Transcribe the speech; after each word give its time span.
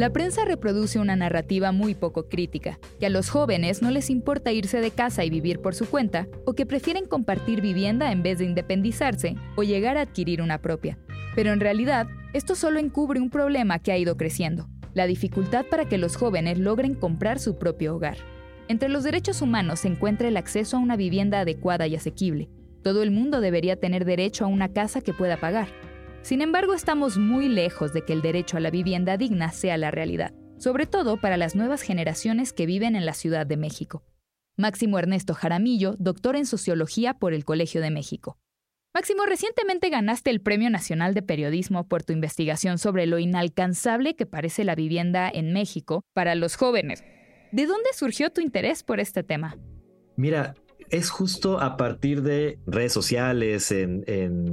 La 0.00 0.14
prensa 0.14 0.46
reproduce 0.46 0.98
una 0.98 1.14
narrativa 1.14 1.72
muy 1.72 1.94
poco 1.94 2.26
crítica, 2.26 2.78
que 2.98 3.04
a 3.04 3.10
los 3.10 3.28
jóvenes 3.28 3.82
no 3.82 3.90
les 3.90 4.08
importa 4.08 4.50
irse 4.50 4.80
de 4.80 4.92
casa 4.92 5.26
y 5.26 5.28
vivir 5.28 5.60
por 5.60 5.74
su 5.74 5.84
cuenta, 5.84 6.26
o 6.46 6.54
que 6.54 6.64
prefieren 6.64 7.04
compartir 7.04 7.60
vivienda 7.60 8.10
en 8.10 8.22
vez 8.22 8.38
de 8.38 8.46
independizarse 8.46 9.34
o 9.56 9.62
llegar 9.62 9.98
a 9.98 10.00
adquirir 10.00 10.40
una 10.40 10.56
propia. 10.56 10.96
Pero 11.34 11.52
en 11.52 11.60
realidad, 11.60 12.06
esto 12.32 12.54
solo 12.54 12.80
encubre 12.80 13.20
un 13.20 13.28
problema 13.28 13.78
que 13.78 13.92
ha 13.92 13.98
ido 13.98 14.16
creciendo 14.16 14.70
la 14.94 15.06
dificultad 15.06 15.66
para 15.66 15.84
que 15.84 15.98
los 15.98 16.16
jóvenes 16.16 16.58
logren 16.58 16.94
comprar 16.94 17.38
su 17.38 17.58
propio 17.58 17.94
hogar. 17.94 18.16
Entre 18.68 18.88
los 18.88 19.04
derechos 19.04 19.42
humanos 19.42 19.80
se 19.80 19.88
encuentra 19.88 20.28
el 20.28 20.38
acceso 20.38 20.78
a 20.78 20.80
una 20.80 20.96
vivienda 20.96 21.40
adecuada 21.40 21.86
y 21.86 21.94
asequible. 21.94 22.48
Todo 22.82 23.02
el 23.02 23.10
mundo 23.10 23.42
debería 23.42 23.76
tener 23.76 24.06
derecho 24.06 24.46
a 24.46 24.48
una 24.48 24.70
casa 24.70 25.02
que 25.02 25.12
pueda 25.12 25.36
pagar. 25.36 25.68
Sin 26.22 26.42
embargo, 26.42 26.74
estamos 26.74 27.16
muy 27.16 27.48
lejos 27.48 27.92
de 27.92 28.04
que 28.04 28.12
el 28.12 28.22
derecho 28.22 28.58
a 28.58 28.60
la 28.60 28.70
vivienda 28.70 29.16
digna 29.16 29.52
sea 29.52 29.78
la 29.78 29.90
realidad, 29.90 30.34
sobre 30.58 30.86
todo 30.86 31.16
para 31.16 31.36
las 31.36 31.56
nuevas 31.56 31.82
generaciones 31.82 32.52
que 32.52 32.66
viven 32.66 32.94
en 32.94 33.06
la 33.06 33.14
Ciudad 33.14 33.46
de 33.46 33.56
México. 33.56 34.04
Máximo 34.56 34.98
Ernesto 34.98 35.32
Jaramillo, 35.32 35.96
doctor 35.98 36.36
en 36.36 36.44
Sociología 36.44 37.14
por 37.14 37.32
el 37.32 37.44
Colegio 37.44 37.80
de 37.80 37.90
México. 37.90 38.38
Máximo, 38.92 39.24
recientemente 39.24 39.88
ganaste 39.88 40.30
el 40.30 40.42
Premio 40.42 40.68
Nacional 40.68 41.14
de 41.14 41.22
Periodismo 41.22 41.88
por 41.88 42.02
tu 42.02 42.12
investigación 42.12 42.76
sobre 42.76 43.06
lo 43.06 43.18
inalcanzable 43.18 44.14
que 44.14 44.26
parece 44.26 44.64
la 44.64 44.74
vivienda 44.74 45.30
en 45.32 45.52
México 45.52 46.02
para 46.12 46.34
los 46.34 46.56
jóvenes. 46.56 47.02
¿De 47.52 47.66
dónde 47.66 47.88
surgió 47.94 48.30
tu 48.30 48.40
interés 48.40 48.82
por 48.82 49.00
este 49.00 49.22
tema? 49.22 49.56
Mira, 50.16 50.54
es 50.90 51.10
justo 51.10 51.60
a 51.60 51.76
partir 51.76 52.22
de 52.22 52.58
redes 52.66 52.92
sociales, 52.92 53.70
en, 53.70 54.04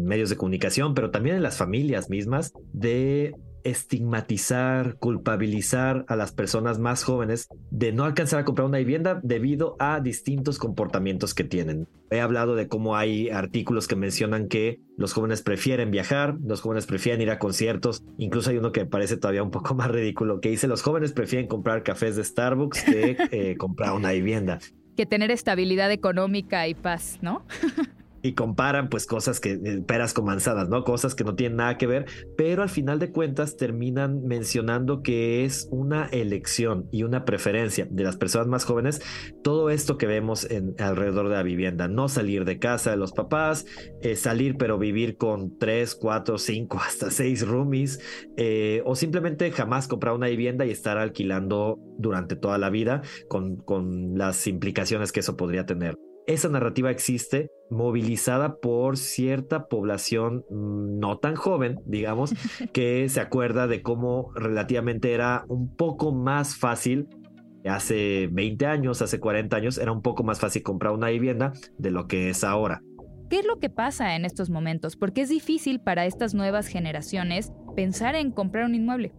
medios 0.03 0.29
de 0.29 0.37
comunicación, 0.37 0.93
pero 0.93 1.11
también 1.11 1.35
en 1.35 1.43
las 1.43 1.57
familias 1.57 2.09
mismas, 2.09 2.53
de 2.73 3.35
estigmatizar, 3.63 4.95
culpabilizar 4.97 6.05
a 6.07 6.15
las 6.15 6.31
personas 6.31 6.79
más 6.79 7.03
jóvenes 7.03 7.49
de 7.69 7.91
no 7.91 8.05
alcanzar 8.05 8.39
a 8.39 8.45
comprar 8.45 8.65
una 8.65 8.77
vivienda 8.77 9.19
debido 9.23 9.75
a 9.79 9.99
distintos 9.99 10.57
comportamientos 10.57 11.33
que 11.33 11.43
tienen. 11.43 11.85
He 12.09 12.21
hablado 12.21 12.55
de 12.55 12.69
cómo 12.69 12.95
hay 12.95 13.29
artículos 13.29 13.87
que 13.87 13.97
mencionan 13.97 14.47
que 14.47 14.79
los 14.95 15.11
jóvenes 15.11 15.41
prefieren 15.41 15.91
viajar, 15.91 16.37
los 16.45 16.61
jóvenes 16.61 16.85
prefieren 16.85 17.21
ir 17.21 17.29
a 17.29 17.39
conciertos, 17.39 18.03
incluso 18.17 18.51
hay 18.51 18.57
uno 18.57 18.71
que 18.71 18.85
parece 18.85 19.17
todavía 19.17 19.43
un 19.43 19.51
poco 19.51 19.75
más 19.75 19.91
ridículo 19.91 20.39
que 20.39 20.49
dice 20.49 20.67
los 20.67 20.81
jóvenes 20.81 21.11
prefieren 21.11 21.49
comprar 21.49 21.83
cafés 21.83 22.15
de 22.15 22.23
Starbucks 22.23 22.83
que 22.83 23.17
eh, 23.31 23.57
comprar 23.57 23.93
una 23.93 24.11
vivienda. 24.11 24.59
Que 24.97 25.05
tener 25.05 25.31
estabilidad 25.31 25.91
económica 25.91 26.67
y 26.67 26.73
paz, 26.73 27.19
¿no? 27.21 27.45
y 28.27 28.33
comparan 28.33 28.89
pues 28.89 29.05
cosas 29.05 29.39
que 29.39 29.53
eh, 29.53 29.81
peras 29.87 30.13
con 30.13 30.25
manzanas, 30.25 30.67
¿no? 30.67 30.83
Cosas 30.83 31.15
que 31.15 31.23
no 31.23 31.35
tienen 31.35 31.57
nada 31.57 31.77
que 31.77 31.87
ver, 31.87 32.05
pero 32.35 32.61
al 32.61 32.69
final 32.69 32.99
de 32.99 33.11
cuentas 33.11 33.55
terminan 33.55 34.23
mencionando 34.23 35.01
que 35.01 35.45
es 35.45 35.69
una 35.71 36.07
elección 36.07 36.89
y 36.91 37.03
una 37.03 37.23
preferencia 37.23 37.87
de 37.89 38.03
las 38.03 38.17
personas 38.17 38.47
más 38.47 38.65
jóvenes 38.65 39.01
todo 39.43 39.69
esto 39.69 39.97
que 39.97 40.07
vemos 40.07 40.43
en 40.51 40.75
alrededor 40.77 41.29
de 41.29 41.35
la 41.35 41.43
vivienda, 41.43 41.87
no 41.87 42.09
salir 42.09 42.43
de 42.43 42.59
casa 42.59 42.91
de 42.91 42.97
los 42.97 43.13
papás, 43.13 43.65
eh, 44.01 44.17
salir 44.17 44.57
pero 44.57 44.77
vivir 44.77 45.15
con 45.15 45.57
tres, 45.57 45.95
cuatro, 45.95 46.37
cinco, 46.37 46.79
hasta 46.85 47.11
seis 47.11 47.47
roomies, 47.47 48.01
eh, 48.35 48.81
o 48.85 48.95
simplemente 48.95 49.49
jamás 49.51 49.87
comprar 49.87 50.13
una 50.13 50.27
vivienda 50.27 50.65
y 50.65 50.71
estar 50.71 50.97
alquilando 50.97 51.79
durante 51.97 52.35
toda 52.35 52.57
la 52.57 52.69
vida 52.69 53.03
con, 53.29 53.55
con 53.55 54.17
las 54.17 54.47
implicaciones 54.47 55.13
que 55.13 55.21
eso 55.21 55.37
podría 55.37 55.65
tener 55.65 55.95
esa 56.27 56.49
narrativa 56.49 56.91
existe 56.91 57.49
movilizada 57.69 58.57
por 58.57 58.97
cierta 58.97 59.67
población 59.67 60.45
mm, 60.49 60.99
no 60.99 61.17
tan 61.17 61.35
joven, 61.35 61.79
digamos, 61.85 62.33
que 62.73 63.09
se 63.09 63.21
acuerda 63.21 63.67
de 63.67 63.81
cómo 63.81 64.31
relativamente 64.35 65.13
era 65.13 65.45
un 65.47 65.75
poco 65.75 66.11
más 66.13 66.55
fácil 66.55 67.07
hace 67.65 68.29
20 68.31 68.65
años, 68.65 69.01
hace 69.01 69.19
40 69.19 69.55
años, 69.55 69.77
era 69.77 69.91
un 69.91 70.01
poco 70.01 70.23
más 70.23 70.39
fácil 70.39 70.63
comprar 70.63 70.93
una 70.93 71.09
vivienda 71.09 71.53
de 71.77 71.91
lo 71.91 72.07
que 72.07 72.29
es 72.29 72.43
ahora. 72.43 72.81
¿Qué 73.29 73.39
es 73.39 73.45
lo 73.45 73.59
que 73.59 73.69
pasa 73.69 74.15
en 74.15 74.23
estos 74.23 74.49
momentos? 74.49 74.95
Porque 74.95 75.21
es 75.21 75.29
difícil 75.29 75.81
para 75.81 76.05
estas 76.05 76.33
nuevas 76.33 76.67
generaciones 76.67 77.51
pensar 77.75 78.15
en 78.15 78.31
comprar 78.31 78.65
un 78.65 78.75
inmueble. 78.75 79.11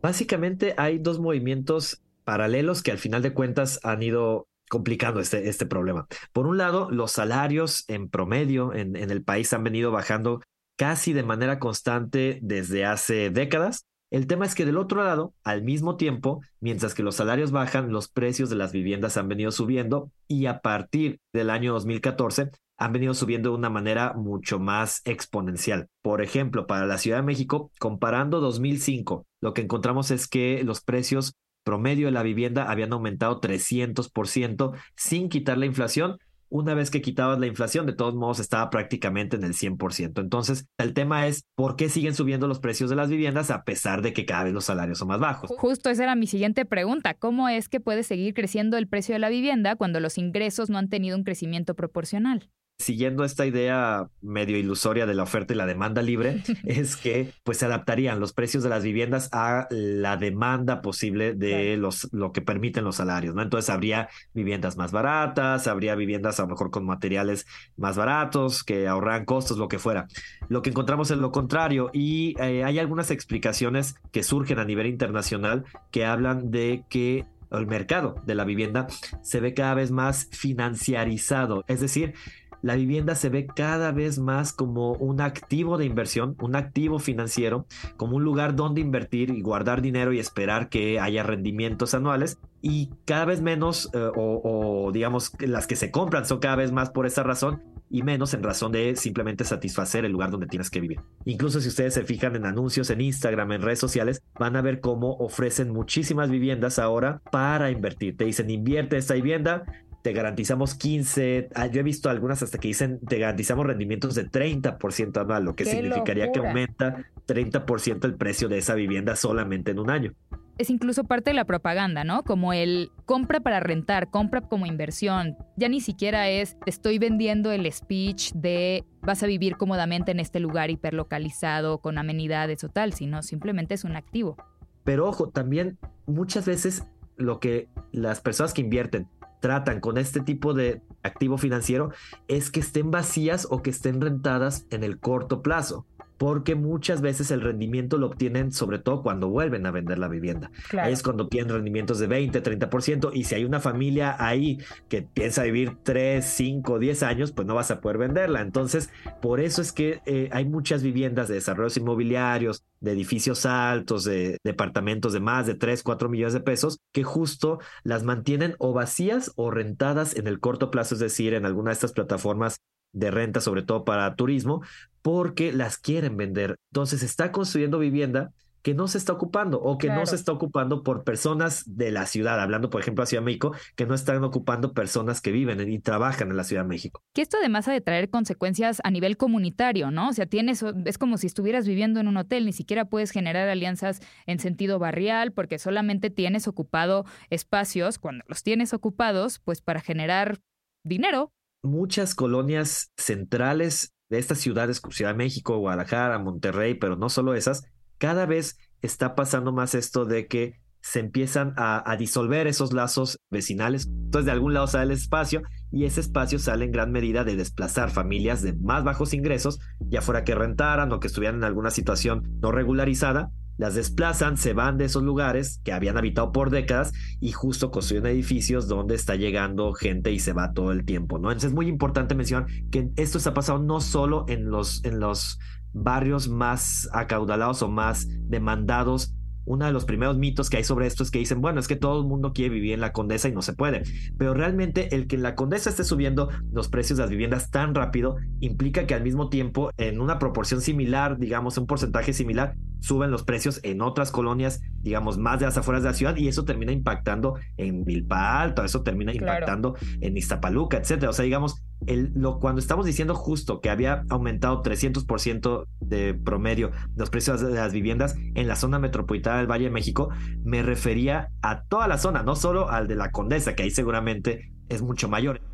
Básicamente 0.00 0.74
hay 0.78 0.98
dos 0.98 1.20
movimientos 1.20 2.02
paralelos 2.24 2.82
que 2.82 2.90
al 2.90 2.98
final 2.98 3.20
de 3.20 3.34
cuentas 3.34 3.80
han 3.82 4.02
ido 4.02 4.46
complicando 4.70 5.20
este, 5.20 5.50
este 5.50 5.66
problema. 5.66 6.06
Por 6.32 6.46
un 6.46 6.56
lado, 6.56 6.90
los 6.90 7.12
salarios 7.12 7.84
en 7.88 8.08
promedio 8.08 8.72
en, 8.72 8.96
en 8.96 9.10
el 9.10 9.22
país 9.22 9.52
han 9.52 9.64
venido 9.64 9.90
bajando 9.90 10.40
casi 10.76 11.12
de 11.12 11.24
manera 11.24 11.58
constante 11.58 12.38
desde 12.40 12.86
hace 12.86 13.28
décadas. 13.28 13.84
El 14.10 14.26
tema 14.26 14.46
es 14.46 14.54
que 14.54 14.64
del 14.64 14.78
otro 14.78 15.04
lado, 15.04 15.34
al 15.44 15.62
mismo 15.62 15.96
tiempo, 15.96 16.40
mientras 16.58 16.94
que 16.94 17.02
los 17.02 17.16
salarios 17.16 17.50
bajan, 17.52 17.92
los 17.92 18.08
precios 18.08 18.48
de 18.48 18.56
las 18.56 18.72
viviendas 18.72 19.16
han 19.16 19.28
venido 19.28 19.50
subiendo 19.50 20.10
y 20.26 20.46
a 20.46 20.60
partir 20.60 21.20
del 21.32 21.50
año 21.50 21.74
2014 21.74 22.50
han 22.78 22.92
venido 22.92 23.12
subiendo 23.12 23.50
de 23.50 23.56
una 23.56 23.68
manera 23.68 24.14
mucho 24.14 24.58
más 24.58 25.02
exponencial. 25.04 25.88
Por 26.00 26.22
ejemplo, 26.22 26.66
para 26.66 26.86
la 26.86 26.96
Ciudad 26.96 27.18
de 27.18 27.24
México, 27.24 27.70
comparando 27.78 28.40
2005, 28.40 29.26
lo 29.42 29.52
que 29.52 29.60
encontramos 29.60 30.10
es 30.10 30.26
que 30.26 30.62
los 30.64 30.80
precios 30.80 31.34
promedio 31.64 32.06
de 32.06 32.12
la 32.12 32.22
vivienda 32.22 32.70
habían 32.70 32.92
aumentado 32.92 33.40
300% 33.40 34.72
sin 34.96 35.28
quitar 35.28 35.58
la 35.58 35.66
inflación. 35.66 36.18
Una 36.52 36.74
vez 36.74 36.90
que 36.90 37.00
quitabas 37.00 37.38
la 37.38 37.46
inflación, 37.46 37.86
de 37.86 37.92
todos 37.92 38.16
modos 38.16 38.40
estaba 38.40 38.70
prácticamente 38.70 39.36
en 39.36 39.44
el 39.44 39.54
100%. 39.54 40.20
Entonces, 40.20 40.66
el 40.78 40.94
tema 40.94 41.28
es 41.28 41.44
por 41.54 41.76
qué 41.76 41.88
siguen 41.88 42.14
subiendo 42.14 42.48
los 42.48 42.58
precios 42.58 42.90
de 42.90 42.96
las 42.96 43.08
viviendas 43.08 43.52
a 43.52 43.62
pesar 43.62 44.02
de 44.02 44.12
que 44.12 44.26
cada 44.26 44.44
vez 44.44 44.52
los 44.52 44.64
salarios 44.64 44.98
son 44.98 45.08
más 45.08 45.20
bajos. 45.20 45.48
Justo 45.58 45.90
esa 45.90 46.02
era 46.02 46.16
mi 46.16 46.26
siguiente 46.26 46.64
pregunta. 46.64 47.14
¿Cómo 47.14 47.48
es 47.48 47.68
que 47.68 47.78
puede 47.78 48.02
seguir 48.02 48.34
creciendo 48.34 48.78
el 48.78 48.88
precio 48.88 49.14
de 49.14 49.20
la 49.20 49.28
vivienda 49.28 49.76
cuando 49.76 50.00
los 50.00 50.18
ingresos 50.18 50.70
no 50.70 50.78
han 50.78 50.88
tenido 50.88 51.16
un 51.16 51.22
crecimiento 51.22 51.74
proporcional? 51.76 52.50
Siguiendo 52.80 53.24
esta 53.24 53.46
idea 53.46 54.08
medio 54.22 54.56
ilusoria 54.56 55.06
de 55.06 55.14
la 55.14 55.22
oferta 55.22 55.52
y 55.52 55.56
la 55.56 55.66
demanda 55.66 56.02
libre, 56.02 56.42
es 56.64 56.96
que 56.96 57.32
pues 57.44 57.58
se 57.58 57.66
adaptarían 57.66 58.20
los 58.20 58.32
precios 58.32 58.62
de 58.62 58.70
las 58.70 58.82
viviendas 58.82 59.28
a 59.32 59.66
la 59.70 60.16
demanda 60.16 60.82
posible 60.82 61.34
de 61.34 61.76
los 61.76 62.08
lo 62.12 62.32
que 62.32 62.40
permiten 62.40 62.84
los 62.84 62.96
salarios, 62.96 63.34
¿no? 63.34 63.42
Entonces 63.42 63.70
habría 63.70 64.08
viviendas 64.34 64.76
más 64.76 64.92
baratas, 64.92 65.66
habría 65.66 65.94
viviendas 65.94 66.40
a 66.40 66.44
lo 66.44 66.48
mejor 66.48 66.70
con 66.70 66.84
materiales 66.86 67.46
más 67.76 67.96
baratos 67.96 68.64
que 68.64 68.88
ahorran 68.88 69.24
costos, 69.24 69.58
lo 69.58 69.68
que 69.68 69.78
fuera. 69.78 70.08
Lo 70.48 70.62
que 70.62 70.70
encontramos 70.70 71.10
es 71.10 71.18
lo 71.18 71.30
contrario 71.30 71.90
y 71.92 72.34
eh, 72.40 72.64
hay 72.64 72.78
algunas 72.78 73.10
explicaciones 73.10 73.96
que 74.10 74.22
surgen 74.22 74.58
a 74.58 74.64
nivel 74.64 74.86
internacional 74.86 75.64
que 75.90 76.06
hablan 76.06 76.50
de 76.50 76.84
que 76.88 77.26
el 77.50 77.66
mercado 77.66 78.14
de 78.26 78.34
la 78.34 78.44
vivienda 78.44 78.86
se 79.22 79.40
ve 79.40 79.54
cada 79.54 79.74
vez 79.74 79.90
más 79.90 80.28
financiarizado, 80.30 81.64
es 81.66 81.80
decir, 81.80 82.14
la 82.62 82.76
vivienda 82.76 83.14
se 83.14 83.28
ve 83.28 83.46
cada 83.46 83.92
vez 83.92 84.18
más 84.18 84.52
como 84.52 84.92
un 84.92 85.20
activo 85.20 85.78
de 85.78 85.86
inversión, 85.86 86.36
un 86.40 86.56
activo 86.56 86.98
financiero, 86.98 87.66
como 87.96 88.16
un 88.16 88.24
lugar 88.24 88.56
donde 88.56 88.80
invertir 88.80 89.30
y 89.30 89.40
guardar 89.42 89.82
dinero 89.82 90.12
y 90.12 90.18
esperar 90.18 90.68
que 90.68 91.00
haya 91.00 91.22
rendimientos 91.22 91.94
anuales. 91.94 92.38
Y 92.62 92.90
cada 93.06 93.24
vez 93.24 93.40
menos, 93.40 93.90
eh, 93.94 94.10
o, 94.14 94.90
digamos, 94.92 95.32
las 95.40 95.66
que 95.66 95.76
se 95.76 95.90
compran 95.90 96.26
son 96.26 96.40
cada 96.40 96.56
vez 96.56 96.72
más 96.72 96.90
por 96.90 97.06
esa 97.06 97.22
razón 97.22 97.62
y 97.88 98.02
menos 98.02 98.34
en 98.34 98.42
razón 98.42 98.70
de 98.70 98.94
simplemente 98.94 99.44
satisfacer 99.44 100.04
el 100.04 100.12
lugar 100.12 100.30
donde 100.30 100.46
tienes 100.46 100.70
que 100.70 100.80
vivir. 100.80 101.00
Incluso 101.24 101.60
si 101.60 101.68
ustedes 101.68 101.94
se 101.94 102.04
fijan 102.04 102.36
en 102.36 102.46
anuncios 102.46 102.88
en 102.90 103.00
Instagram, 103.00 103.50
en 103.52 103.62
redes 103.62 103.80
sociales, 103.80 104.22
van 104.38 104.54
a 104.56 104.62
ver 104.62 104.80
cómo 104.80 105.16
ofrecen 105.16 105.70
muchísimas 105.70 106.30
viviendas 106.30 106.78
ahora 106.78 107.20
para 107.32 107.70
invertir. 107.70 108.16
Te 108.16 108.24
dicen 108.24 108.48
invierte 108.48 108.96
esta 108.96 109.14
vivienda, 109.14 109.64
te 110.02 110.12
garantizamos 110.12 110.74
15, 110.74 111.50
ah, 111.54 111.66
yo 111.66 111.80
he 111.80 111.82
visto 111.82 112.08
algunas 112.08 112.42
hasta 112.42 112.58
que 112.58 112.68
dicen 112.68 113.00
te 113.00 113.18
garantizamos 113.18 113.66
rendimientos 113.66 114.14
de 114.14 114.28
30% 114.28 115.20
anual, 115.20 115.44
lo 115.44 115.54
que 115.54 115.64
significaría 115.64 116.32
que 116.32 116.38
aumenta 116.38 117.04
30% 117.26 118.04
el 118.04 118.14
precio 118.14 118.48
de 118.48 118.58
esa 118.58 118.74
vivienda 118.74 119.16
solamente 119.16 119.70
en 119.70 119.78
un 119.78 119.90
año. 119.90 120.14
Es 120.58 120.68
incluso 120.68 121.04
parte 121.04 121.30
de 121.30 121.34
la 121.34 121.46
propaganda, 121.46 122.04
¿no? 122.04 122.22
Como 122.22 122.52
el 122.52 122.90
compra 123.06 123.40
para 123.40 123.60
rentar, 123.60 124.10
compra 124.10 124.42
como 124.42 124.66
inversión. 124.66 125.38
Ya 125.56 125.70
ni 125.70 125.80
siquiera 125.80 126.28
es 126.28 126.58
estoy 126.66 126.98
vendiendo 126.98 127.50
el 127.50 127.70
speech 127.72 128.32
de 128.34 128.84
vas 129.00 129.22
a 129.22 129.26
vivir 129.26 129.56
cómodamente 129.56 130.10
en 130.12 130.20
este 130.20 130.38
lugar 130.38 130.70
hiperlocalizado 130.70 131.78
con 131.78 131.96
amenidades 131.96 132.62
o 132.64 132.68
tal, 132.68 132.92
sino 132.92 133.22
simplemente 133.22 133.74
es 133.74 133.84
un 133.84 133.96
activo. 133.96 134.36
Pero 134.84 135.08
ojo, 135.08 135.28
también 135.30 135.78
muchas 136.06 136.44
veces 136.46 136.84
lo 137.16 137.40
que 137.40 137.68
las 137.92 138.20
personas 138.20 138.52
que 138.52 138.60
invierten 138.60 139.08
tratan 139.40 139.80
con 139.80 139.98
este 139.98 140.20
tipo 140.20 140.54
de 140.54 140.82
activo 141.02 141.38
financiero 141.38 141.92
es 142.28 142.50
que 142.50 142.60
estén 142.60 142.90
vacías 142.90 143.46
o 143.50 143.62
que 143.62 143.70
estén 143.70 144.00
rentadas 144.00 144.66
en 144.70 144.84
el 144.84 144.98
corto 144.98 145.42
plazo 145.42 145.86
porque 146.20 146.54
muchas 146.54 147.00
veces 147.00 147.30
el 147.30 147.40
rendimiento 147.40 147.96
lo 147.96 148.08
obtienen 148.08 148.52
sobre 148.52 148.78
todo 148.78 149.02
cuando 149.02 149.30
vuelven 149.30 149.64
a 149.64 149.70
vender 149.70 149.98
la 149.98 150.06
vivienda. 150.06 150.50
Es 150.86 151.02
cuando 151.02 151.28
tienen 151.28 151.50
rendimientos 151.50 151.98
de 151.98 152.08
20, 152.08 152.42
30% 152.42 153.12
y 153.14 153.24
si 153.24 153.36
hay 153.36 153.46
una 153.46 153.58
familia 153.58 154.16
ahí 154.18 154.58
que 154.90 155.00
piensa 155.00 155.44
vivir 155.44 155.78
3, 155.82 156.22
5, 156.22 156.78
10 156.78 157.02
años, 157.04 157.32
pues 157.32 157.48
no 157.48 157.54
vas 157.54 157.70
a 157.70 157.80
poder 157.80 157.96
venderla. 157.96 158.42
Entonces, 158.42 158.90
por 159.22 159.40
eso 159.40 159.62
es 159.62 159.72
que 159.72 160.02
eh, 160.04 160.28
hay 160.30 160.44
muchas 160.44 160.82
viviendas 160.82 161.28
de 161.28 161.36
desarrollos 161.36 161.78
inmobiliarios, 161.78 162.64
de 162.80 162.92
edificios 162.92 163.46
altos, 163.46 164.04
de 164.04 164.36
departamentos 164.44 165.14
de 165.14 165.20
más 165.20 165.46
de 165.46 165.54
3, 165.54 165.82
4 165.82 166.10
millones 166.10 166.34
de 166.34 166.40
pesos, 166.40 166.80
que 166.92 167.02
justo 167.02 167.60
las 167.82 168.02
mantienen 168.02 168.56
o 168.58 168.74
vacías 168.74 169.32
o 169.36 169.50
rentadas 169.50 170.14
en 170.14 170.26
el 170.26 170.38
corto 170.38 170.70
plazo, 170.70 170.96
es 170.96 171.00
decir, 171.00 171.32
en 171.32 171.46
alguna 171.46 171.70
de 171.70 171.76
estas 171.76 171.92
plataformas 171.92 172.60
de 172.92 173.10
renta, 173.10 173.40
sobre 173.40 173.62
todo 173.62 173.84
para 173.84 174.14
turismo, 174.16 174.62
porque 175.02 175.52
las 175.52 175.78
quieren 175.78 176.16
vender. 176.16 176.56
Entonces 176.70 177.02
está 177.02 177.32
construyendo 177.32 177.78
vivienda 177.78 178.32
que 178.62 178.74
no 178.74 178.88
se 178.88 178.98
está 178.98 179.12
ocupando 179.12 179.60
o 179.60 179.78
que 179.78 179.88
no 179.88 180.04
se 180.06 180.16
está 180.16 180.32
ocupando 180.32 180.82
por 180.82 181.04
personas 181.04 181.62
de 181.66 181.90
la 181.90 182.06
ciudad, 182.06 182.40
hablando 182.40 182.68
por 182.68 182.80
ejemplo 182.80 183.02
a 183.02 183.06
Ciudad 183.06 183.22
de 183.22 183.26
México, 183.26 183.54
que 183.74 183.86
no 183.86 183.94
están 183.94 184.22
ocupando 184.22 184.72
personas 184.72 185.20
que 185.20 185.32
viven 185.32 185.60
y 185.70 185.78
trabajan 185.78 186.30
en 186.30 186.36
la 186.36 186.44
Ciudad 186.44 186.62
de 186.62 186.68
México. 186.68 187.02
Que 187.14 187.22
esto 187.22 187.38
además 187.38 187.68
ha 187.68 187.72
de 187.72 187.80
traer 187.80 188.10
consecuencias 188.10 188.80
a 188.84 188.90
nivel 188.90 189.16
comunitario, 189.16 189.90
¿no? 189.90 190.08
O 190.10 190.12
sea, 190.12 190.26
tienes, 190.26 190.62
es 190.84 190.98
como 190.98 191.16
si 191.16 191.26
estuvieras 191.26 191.66
viviendo 191.66 192.00
en 192.00 192.08
un 192.08 192.16
hotel, 192.16 192.44
ni 192.44 192.52
siquiera 192.52 192.84
puedes 192.84 193.10
generar 193.10 193.48
alianzas 193.48 194.00
en 194.26 194.38
sentido 194.38 194.78
barrial 194.78 195.32
porque 195.32 195.58
solamente 195.58 196.10
tienes 196.10 196.46
ocupado 196.46 197.04
espacios, 197.30 197.98
cuando 197.98 198.24
los 198.28 198.42
tienes 198.42 198.74
ocupados, 198.74 199.38
pues 199.38 199.62
para 199.62 199.80
generar 199.80 200.38
dinero, 200.84 201.32
muchas 201.62 202.14
colonias 202.14 202.90
centrales 202.96 203.92
de 204.10 204.18
estas 204.18 204.38
ciudades, 204.38 204.82
Ciudad 204.90 205.12
de 205.12 205.16
México, 205.16 205.56
Guadalajara, 205.58 206.18
Monterrey, 206.18 206.74
pero 206.74 206.96
no 206.96 207.08
solo 207.08 207.34
esas, 207.34 207.64
cada 207.98 208.26
vez 208.26 208.58
está 208.82 209.14
pasando 209.14 209.52
más 209.52 209.74
esto 209.74 210.04
de 210.04 210.26
que 210.26 210.60
se 210.82 211.00
empiezan 211.00 211.52
a, 211.56 211.94
disolver 211.98 212.46
esos 212.46 212.72
lazos 212.72 213.18
vecinales. 213.30 213.86
Entonces, 213.86 214.24
de 214.24 214.32
algún 214.32 214.54
lado 214.54 214.66
sale 214.66 214.84
el 214.84 214.98
espacio 214.98 215.42
y 215.70 215.84
ese 215.84 216.00
espacio 216.00 216.38
sale 216.38 216.64
en 216.64 216.72
gran 216.72 216.90
medida 216.90 217.22
de 217.22 217.36
desplazar 217.36 217.90
familias 217.90 218.42
de 218.42 218.54
más 218.54 218.82
bajos 218.82 219.12
ingresos, 219.12 219.60
ya 219.78 220.00
fuera 220.00 220.24
que 220.24 220.34
rentaran 220.34 220.90
o 220.92 220.98
que 220.98 221.08
estuvieran 221.08 221.36
en 221.36 221.44
alguna 221.44 221.70
situación 221.70 222.38
no 222.40 222.50
regularizada, 222.50 223.30
las 223.60 223.74
desplazan, 223.74 224.38
se 224.38 224.54
van 224.54 224.78
de 224.78 224.86
esos 224.86 225.02
lugares 225.02 225.60
que 225.62 225.74
habían 225.74 225.98
habitado 225.98 226.32
por 226.32 226.48
décadas 226.48 226.94
y 227.20 227.32
justo 227.32 227.70
construyen 227.70 228.06
edificios 228.06 228.68
donde 228.68 228.94
está 228.94 229.16
llegando 229.16 229.74
gente 229.74 230.12
y 230.12 230.18
se 230.18 230.32
va 230.32 230.54
todo 230.54 230.72
el 230.72 230.86
tiempo, 230.86 231.18
¿no? 231.18 231.28
Entonces 231.28 231.50
es 231.50 231.54
muy 231.54 231.68
importante 231.68 232.14
mencionar 232.14 232.46
que 232.70 232.88
esto 232.96 233.18
está 233.18 233.34
pasando 233.34 233.62
no 233.62 233.82
solo 233.82 234.24
en 234.28 234.50
los, 234.50 234.82
en 234.86 234.98
los 234.98 235.38
barrios 235.74 236.26
más 236.26 236.88
acaudalados 236.94 237.60
o 237.62 237.68
más 237.68 238.08
demandados 238.08 239.14
uno 239.44 239.66
de 239.66 239.72
los 239.72 239.84
primeros 239.84 240.16
mitos 240.16 240.48
que 240.48 240.58
hay 240.58 240.64
sobre 240.64 240.86
esto 240.86 241.02
es 241.02 241.10
que 241.10 241.18
dicen, 241.18 241.40
bueno, 241.40 241.58
es 241.58 241.66
que 241.66 241.74
todo 241.74 242.00
el 242.00 242.06
mundo 242.06 242.32
quiere 242.32 242.54
vivir 242.54 242.72
en 242.72 242.80
la 242.80 242.92
Condesa 242.92 243.28
y 243.28 243.32
no 243.32 243.42
se 243.42 243.52
puede. 243.52 243.82
Pero 244.16 244.32
realmente 244.32 244.94
el 244.94 245.08
que 245.08 245.16
en 245.16 245.22
la 245.22 245.34
Condesa 245.34 245.70
esté 245.70 245.82
subiendo 245.82 246.28
los 246.52 246.68
precios 246.68 246.98
de 246.98 247.04
las 247.04 247.10
viviendas 247.10 247.50
tan 247.50 247.74
rápido 247.74 248.16
implica 248.38 248.86
que 248.86 248.94
al 248.94 249.02
mismo 249.02 249.28
tiempo, 249.28 249.70
en 249.76 250.00
una 250.00 250.18
proporción 250.18 250.60
similar, 250.60 251.18
digamos, 251.18 251.58
un 251.58 251.66
porcentaje 251.66 252.12
similar, 252.12 252.54
suben 252.80 253.10
los 253.10 253.22
precios 253.22 253.60
en 253.62 253.82
otras 253.82 254.10
colonias, 254.10 254.60
digamos, 254.82 255.18
más 255.18 255.38
de 255.40 255.46
las 255.46 255.56
afueras 255.56 255.82
de 255.82 255.90
la 255.90 255.94
ciudad 255.94 256.16
y 256.16 256.28
eso 256.28 256.44
termina 256.44 256.72
impactando 256.72 257.34
en 257.56 257.84
Milpa 257.84 258.40
Alto, 258.40 258.64
eso 258.64 258.82
termina 258.82 259.12
impactando 259.12 259.76
en 260.00 260.16
Iztapaluca, 260.16 260.78
etcétera. 260.78 261.10
O 261.10 261.12
sea, 261.12 261.24
digamos, 261.24 261.62
lo, 261.86 262.38
cuando 262.38 262.60
estamos 262.60 262.86
diciendo 262.86 263.14
justo 263.14 263.60
que 263.60 263.70
había 263.70 264.04
aumentado 264.10 264.62
300% 264.62 265.66
de 265.80 266.14
promedio 266.14 266.70
los 266.96 267.10
precios 267.10 267.40
de 267.40 267.54
las 267.54 267.72
viviendas 267.72 268.16
en 268.34 268.48
la 268.48 268.56
zona 268.56 268.78
metropolitana 268.78 269.38
del 269.38 269.50
Valle 269.50 269.64
de 269.64 269.70
México, 269.70 270.10
me 270.44 270.62
refería 270.62 271.30
a 271.42 271.62
toda 271.64 271.88
la 271.88 271.98
zona, 271.98 272.22
no 272.22 272.36
solo 272.36 272.70
al 272.70 272.88
de 272.88 272.96
la 272.96 273.10
Condesa, 273.10 273.54
que 273.54 273.62
ahí 273.62 273.70
seguramente 273.70 274.52
es 274.68 274.82
mucho 274.82 275.08
mayor. 275.08 275.49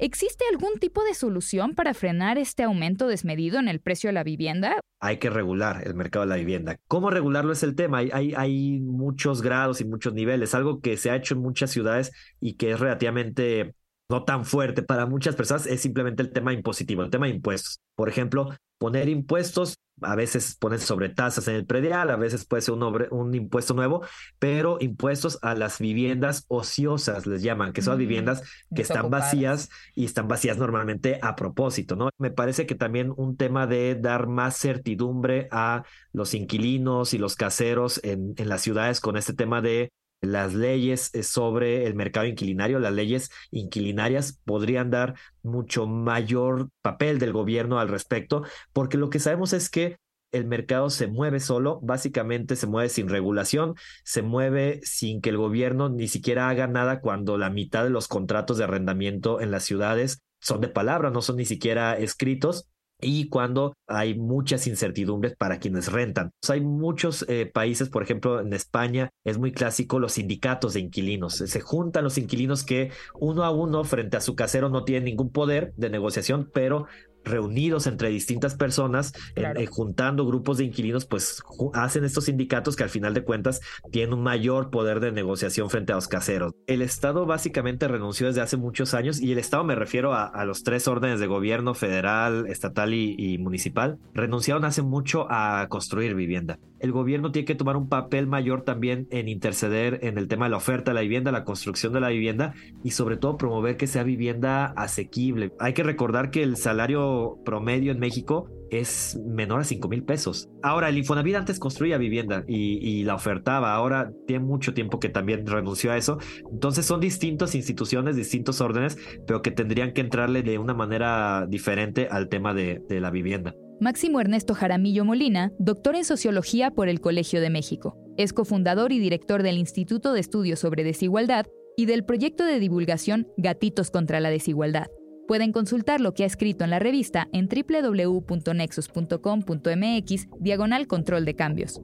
¿Existe 0.00 0.44
algún 0.52 0.78
tipo 0.78 1.02
de 1.02 1.12
solución 1.12 1.74
para 1.74 1.92
frenar 1.92 2.38
este 2.38 2.62
aumento 2.62 3.08
desmedido 3.08 3.58
en 3.58 3.66
el 3.66 3.80
precio 3.80 4.08
de 4.08 4.12
la 4.12 4.22
vivienda? 4.22 4.78
Hay 5.00 5.18
que 5.18 5.28
regular 5.28 5.82
el 5.84 5.94
mercado 5.94 6.24
de 6.24 6.30
la 6.30 6.36
vivienda. 6.36 6.76
¿Cómo 6.86 7.10
regularlo 7.10 7.52
es 7.52 7.64
el 7.64 7.74
tema? 7.74 7.98
Hay, 7.98 8.78
muchos 8.78 9.42
grados 9.42 9.80
y 9.80 9.84
muchos 9.84 10.14
niveles, 10.14 10.54
algo 10.54 10.80
que 10.80 10.96
se 10.96 11.10
ha 11.10 11.16
hecho 11.16 11.34
en 11.34 11.40
muchas 11.40 11.72
ciudades 11.72 12.12
y 12.38 12.54
que 12.54 12.70
es 12.70 12.78
relativamente 12.78 13.74
no 14.08 14.22
tan 14.22 14.44
fuerte 14.44 14.82
para 14.82 15.04
muchas 15.06 15.34
personas 15.34 15.66
es 15.66 15.80
simplemente 15.80 16.22
el 16.22 16.32
tema 16.32 16.52
impositivo, 16.52 17.02
el 17.02 17.10
tema 17.10 17.26
de 17.26 17.32
impuestos. 17.32 17.80
Por 17.96 18.08
ejemplo, 18.08 18.54
poner 18.78 19.08
impuestos, 19.08 19.78
a 20.02 20.14
veces 20.14 20.56
ponen 20.56 20.78
sobre 20.78 21.08
tasas 21.08 21.48
en 21.48 21.54
el 21.54 21.66
predial, 21.66 22.10
a 22.10 22.16
veces 22.16 22.44
puede 22.44 22.62
ser 22.62 22.74
un, 22.74 23.06
un, 23.10 23.34
impuesto 23.34 23.74
nuevo, 23.74 24.02
pero 24.38 24.78
impuestos 24.80 25.38
a 25.42 25.54
las 25.54 25.78
viviendas 25.78 26.44
ociosas, 26.48 27.26
les 27.26 27.42
llaman, 27.42 27.72
que 27.72 27.82
son 27.82 27.92
las 27.92 27.98
viviendas 27.98 28.42
que 28.74 28.82
están 28.82 29.10
vacías 29.10 29.70
y 29.94 30.04
están 30.04 30.28
vacías 30.28 30.58
normalmente 30.58 31.18
a 31.22 31.36
propósito, 31.36 31.96
¿no? 31.96 32.10
Me 32.18 32.30
parece 32.30 32.66
que 32.66 32.74
también 32.74 33.12
un 33.16 33.36
tema 33.36 33.66
de 33.66 33.94
dar 33.94 34.26
más 34.26 34.56
certidumbre 34.56 35.48
a 35.50 35.84
los 36.12 36.34
inquilinos 36.34 37.14
y 37.14 37.18
los 37.18 37.36
caseros 37.36 38.00
en, 38.04 38.34
en 38.36 38.48
las 38.48 38.62
ciudades 38.62 39.00
con 39.00 39.16
este 39.16 39.32
tema 39.32 39.60
de 39.60 39.90
las 40.20 40.54
leyes 40.54 41.14
eh, 41.14 41.22
sobre 41.22 41.86
el 41.86 41.94
mercado 41.94 42.26
inquilinario, 42.26 42.78
las 42.78 42.92
leyes 42.92 43.30
inquilinarias 43.50 44.40
podrían 44.44 44.90
dar 44.90 45.14
mucho 45.42 45.86
mayor 45.86 46.68
papel 46.82 47.18
del 47.18 47.32
gobierno 47.32 47.78
al 47.78 47.88
respecto, 47.88 48.42
porque 48.72 48.98
lo 48.98 49.10
que 49.10 49.20
sabemos 49.20 49.52
es 49.52 49.70
que 49.70 49.98
el 50.30 50.44
mercado 50.44 50.90
se 50.90 51.06
mueve 51.06 51.40
solo, 51.40 51.80
básicamente 51.82 52.56
se 52.56 52.66
mueve 52.66 52.90
sin 52.90 53.08
regulación, 53.08 53.74
se 54.04 54.22
mueve 54.22 54.80
sin 54.82 55.22
que 55.22 55.30
el 55.30 55.38
gobierno 55.38 55.88
ni 55.88 56.06
siquiera 56.06 56.48
haga 56.50 56.66
nada 56.66 57.00
cuando 57.00 57.38
la 57.38 57.48
mitad 57.48 57.84
de 57.84 57.90
los 57.90 58.08
contratos 58.08 58.58
de 58.58 58.64
arrendamiento 58.64 59.40
en 59.40 59.50
las 59.50 59.64
ciudades 59.64 60.22
son 60.40 60.60
de 60.60 60.68
palabra, 60.68 61.10
no 61.10 61.22
son 61.22 61.36
ni 61.36 61.46
siquiera 61.46 61.96
escritos 61.96 62.68
y 63.00 63.28
cuando 63.28 63.74
hay 63.86 64.18
muchas 64.18 64.66
incertidumbres 64.66 65.36
para 65.36 65.58
quienes 65.58 65.90
rentan. 65.92 66.32
hay 66.48 66.60
muchos 66.60 67.24
eh, 67.28 67.46
países, 67.46 67.88
por 67.88 68.02
ejemplo, 68.02 68.40
en 68.40 68.52
España 68.52 69.10
es 69.24 69.38
muy 69.38 69.52
clásico 69.52 69.98
los 69.98 70.12
sindicatos 70.12 70.74
de 70.74 70.80
inquilinos. 70.80 71.36
Se 71.36 71.60
juntan 71.60 72.04
los 72.04 72.18
inquilinos 72.18 72.64
que 72.64 72.90
uno 73.14 73.44
a 73.44 73.50
uno 73.50 73.84
frente 73.84 74.16
a 74.16 74.20
su 74.20 74.34
casero 74.34 74.68
no 74.68 74.84
tienen 74.84 75.04
ningún 75.04 75.30
poder 75.30 75.72
de 75.76 75.90
negociación, 75.90 76.50
pero 76.52 76.86
reunidos 77.30 77.86
entre 77.86 78.08
distintas 78.08 78.54
personas, 78.54 79.12
eh, 79.36 79.66
juntando 79.66 80.26
grupos 80.26 80.58
de 80.58 80.64
inquilinos, 80.64 81.06
pues 81.06 81.42
hacen 81.74 82.04
estos 82.04 82.24
sindicatos 82.24 82.76
que 82.76 82.82
al 82.82 82.90
final 82.90 83.14
de 83.14 83.22
cuentas 83.22 83.60
tienen 83.90 84.14
un 84.14 84.22
mayor 84.22 84.70
poder 84.70 85.00
de 85.00 85.12
negociación 85.12 85.70
frente 85.70 85.92
a 85.92 85.96
los 85.96 86.08
caseros. 86.08 86.52
El 86.66 86.82
Estado 86.82 87.26
básicamente 87.26 87.88
renunció 87.88 88.26
desde 88.26 88.40
hace 88.40 88.56
muchos 88.56 88.94
años 88.94 89.20
y 89.20 89.32
el 89.32 89.38
Estado 89.38 89.64
me 89.64 89.74
refiero 89.74 90.14
a, 90.14 90.44
los 90.44 90.62
tres 90.62 90.88
órdenes 90.88 91.20
de 91.20 91.26
gobierno, 91.26 91.74
federal, 91.74 92.46
estatal 92.48 92.94
y 92.94 93.38
municipal, 93.38 93.98
renunciaron 94.14 94.64
hace 94.64 94.82
mucho 94.82 95.26
a 95.28 95.66
construir 95.68 96.14
vivienda 96.14 96.58
el 96.80 96.92
gobierno 96.92 97.32
tiene 97.32 97.46
que 97.46 97.54
tomar 97.54 97.76
un 97.76 97.88
papel 97.88 98.26
mayor 98.26 98.62
también 98.62 99.08
en 99.10 99.28
interceder 99.28 100.00
en 100.02 100.18
el 100.18 100.28
tema 100.28 100.46
de 100.46 100.50
la 100.50 100.56
oferta 100.58 100.90
de 100.90 100.94
la 100.94 101.00
vivienda, 101.00 101.32
la 101.32 101.44
construcción 101.44 101.92
de 101.92 102.00
la 102.00 102.08
vivienda 102.08 102.54
y 102.84 102.92
sobre 102.92 103.16
todo 103.16 103.36
promover 103.36 103.76
que 103.76 103.86
sea 103.86 104.02
vivienda 104.02 104.66
asequible. 104.66 105.52
Hay 105.58 105.72
que 105.72 105.82
recordar 105.82 106.30
que 106.30 106.42
el 106.42 106.56
salario 106.56 107.17
promedio 107.44 107.92
en 107.92 107.98
México 107.98 108.50
es 108.70 109.18
menor 109.24 109.60
a 109.60 109.64
5 109.64 109.88
mil 109.88 110.04
pesos. 110.04 110.48
Ahora, 110.62 110.88
el 110.88 110.98
Infonavit 110.98 111.36
antes 111.36 111.58
construía 111.58 111.98
vivienda 111.98 112.44
y, 112.46 113.02
la 113.04 113.14
ofertaba, 113.14 113.74
ahora 113.74 114.12
tiene 114.26 114.44
mucho 114.44 114.74
tiempo 114.74 114.98
que 114.98 115.08
también 115.08 115.46
renunció 115.46 115.92
a 115.92 115.96
eso. 115.96 116.18
Entonces 116.52 116.84
son 116.84 117.00
distintas 117.00 117.54
instituciones, 117.54 118.16
distintos 118.16 118.60
órdenes, 118.60 118.98
pero 119.26 119.40
que 119.40 119.50
tendrían 119.50 119.92
que 119.92 120.02
entrarle 120.02 120.42
de 120.42 120.58
una 120.58 120.74
manera 120.74 121.46
diferente 121.48 122.08
al 122.10 122.28
tema 122.28 122.52
de 122.54 122.82
la 123.00 123.10
vivienda. 123.10 123.54
Máximo 123.80 124.20
Ernesto 124.20 124.54
Jaramillo 124.54 125.04
Molina, 125.04 125.52
doctor 125.60 125.94
en 125.94 126.04
Sociología 126.04 126.72
por 126.72 126.88
el 126.88 127.00
Colegio 127.00 127.40
de 127.40 127.48
México. 127.48 127.96
Es 128.16 128.32
cofundador 128.32 128.92
y 128.92 128.98
director 128.98 129.44
del 129.44 129.56
Instituto 129.56 130.12
de 130.12 130.20
Estudios 130.20 130.58
sobre 130.58 130.82
Desigualdad 130.82 131.46
y 131.76 131.86
del 131.86 132.04
proyecto 132.04 132.44
de 132.44 132.58
divulgación 132.58 133.28
Gatitos 133.36 133.92
contra 133.92 134.18
la 134.18 134.30
Desigualdad. 134.30 134.88
Pueden 135.28 135.52
consultar 135.52 136.00
lo 136.00 136.14
que 136.14 136.24
ha 136.24 136.26
escrito 136.26 136.64
en 136.64 136.70
la 136.70 136.78
revista 136.78 137.28
en 137.32 137.48
www.nexus.com.mx 137.48 140.28
diagonal 140.40 140.86
control 140.86 141.26
de 141.26 141.36
cambios. 141.36 141.82